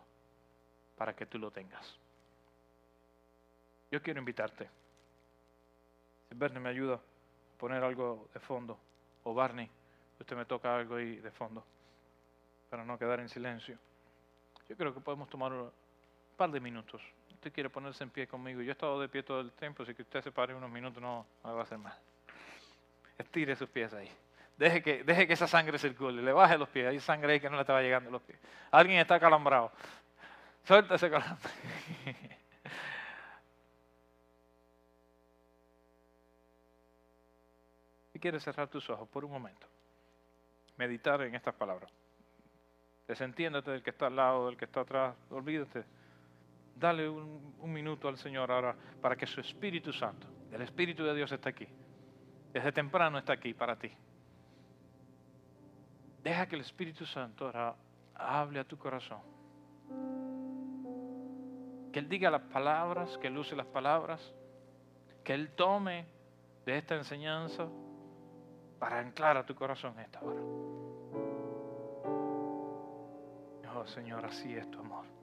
para 0.99 1.17
que 1.17 1.25
tú 1.25 1.39
lo 1.39 1.51
tengas. 1.51 1.97
Yo 3.91 4.03
quiero 4.03 4.19
invitarte. 4.19 4.69
Si 6.29 6.35
Bernie 6.35 6.61
me 6.61 6.69
ayuda 6.69 6.97
a 6.97 7.01
poner 7.59 7.83
algo 7.83 8.29
de 8.35 8.39
fondo, 8.39 8.79
o 9.25 9.33
Barney, 9.33 9.67
usted 10.21 10.37
me 10.37 10.45
toca 10.45 10.77
algo 10.77 10.97
ahí 10.97 11.17
de 11.17 11.31
fondo, 11.31 11.65
para 12.69 12.85
no 12.85 12.99
quedar 12.99 13.21
en 13.21 13.31
silencio. 13.31 13.79
Yo 14.69 14.77
creo 14.77 14.93
que 14.93 15.01
podemos 15.01 15.31
tomar 15.31 15.55
un 15.55 15.73
par 16.37 16.51
de 16.51 16.61
minutos. 16.61 17.01
Usted 17.33 17.55
quiere 17.55 17.71
ponerse 17.71 18.05
en 18.05 18.11
pie 18.11 18.27
conmigo. 18.27 18.61
Yo 18.61 18.69
he 18.69 18.73
estado 18.73 19.01
de 19.01 19.09
pie 19.09 19.23
todo 19.23 19.41
el 19.41 19.53
tiempo, 19.53 19.85
así 19.85 19.95
que 19.95 20.03
usted 20.03 20.21
se 20.21 20.33
pare 20.33 20.55
unos 20.55 20.71
minutos 20.71 21.03
no 21.03 21.25
va 21.43 21.61
a 21.61 21.63
hacer 21.63 21.79
mal. 21.79 21.99
Estire 23.17 23.57
sus 23.57 23.71
pies 23.71 23.95
ahí. 23.95 24.11
Deje 24.57 24.83
que, 24.83 25.05
deje 25.05 25.27
que 25.27 25.35
esa 25.35 25.47
sangre 25.47 25.79
circule, 25.79 26.23
le 26.23 26.33
baje 26.33 26.57
los 26.57 26.69
pies, 26.71 26.87
hay 26.87 26.99
sangre 26.99 27.35
ahí 27.35 27.41
que 27.41 27.51
no 27.51 27.57
le 27.57 27.63
estaba 27.63 27.83
llegando 27.83 28.09
a 28.09 28.13
los 28.13 28.23
pies. 28.23 28.39
Alguien 28.71 28.99
está 28.99 29.21
calambrado. 29.21 29.71
Suelta 30.65 30.95
ese 30.95 31.11
calambre. 31.11 31.51
Si 38.13 38.21
quieres 38.21 38.43
cerrar 38.43 38.67
tus 38.69 38.89
ojos 38.89 39.07
por 39.11 39.27
un 39.27 39.31
momento, 39.31 39.67
meditar 40.79 41.21
en 41.21 41.35
estas 41.35 41.55
palabras. 41.55 41.93
Desentiéndete 43.07 43.71
del 43.71 43.83
que 43.83 43.91
está 43.91 44.07
al 44.07 44.17
lado, 44.17 44.47
del 44.47 44.57
que 44.57 44.65
está 44.65 44.81
atrás, 44.81 45.15
olvídate. 45.29 45.85
Dale 46.75 47.11
un, 47.11 47.55
un 47.59 47.73
minuto 47.75 48.09
al 48.09 48.17
Señor 48.17 48.51
ahora 48.51 48.75
para 49.03 49.17
que 49.17 49.27
su 49.27 49.43
Espíritu 49.43 49.93
Santo, 49.93 50.27
el 50.51 50.63
Espíritu 50.63 51.05
de 51.05 51.15
Dios 51.15 51.31
esté 51.31 51.51
aquí. 51.51 51.69
Desde 52.55 52.73
temprano 52.73 53.19
está 53.19 53.35
aquí 53.35 53.53
para 53.53 53.77
ti. 53.77 53.93
Deja 56.27 56.49
que 56.49 56.57
el 56.57 56.63
Espíritu 56.63 57.07
Santo 57.07 57.47
ahora 57.47 57.77
hable 58.17 58.59
a 58.59 58.65
tu 58.65 58.77
corazón. 58.77 59.21
Que 61.93 62.01
Él 62.01 62.09
diga 62.09 62.33
las 62.33 62.43
palabras, 62.43 63.17
que 63.19 63.29
Él 63.29 63.39
use 63.39 63.55
las 63.55 63.69
palabras, 63.69 64.35
que 65.23 65.35
Él 65.35 65.51
tome 65.55 66.05
de 66.65 66.79
esta 66.79 66.97
enseñanza 66.97 67.69
para 68.81 68.99
anclar 68.99 69.37
a 69.37 69.47
tu 69.47 69.55
corazón 69.55 70.01
esta 70.01 70.21
hora. 70.21 70.41
Oh 73.77 73.87
Señor, 73.87 74.25
así 74.25 74.53
es 74.53 74.69
tu 74.69 74.81
amor. 74.81 75.16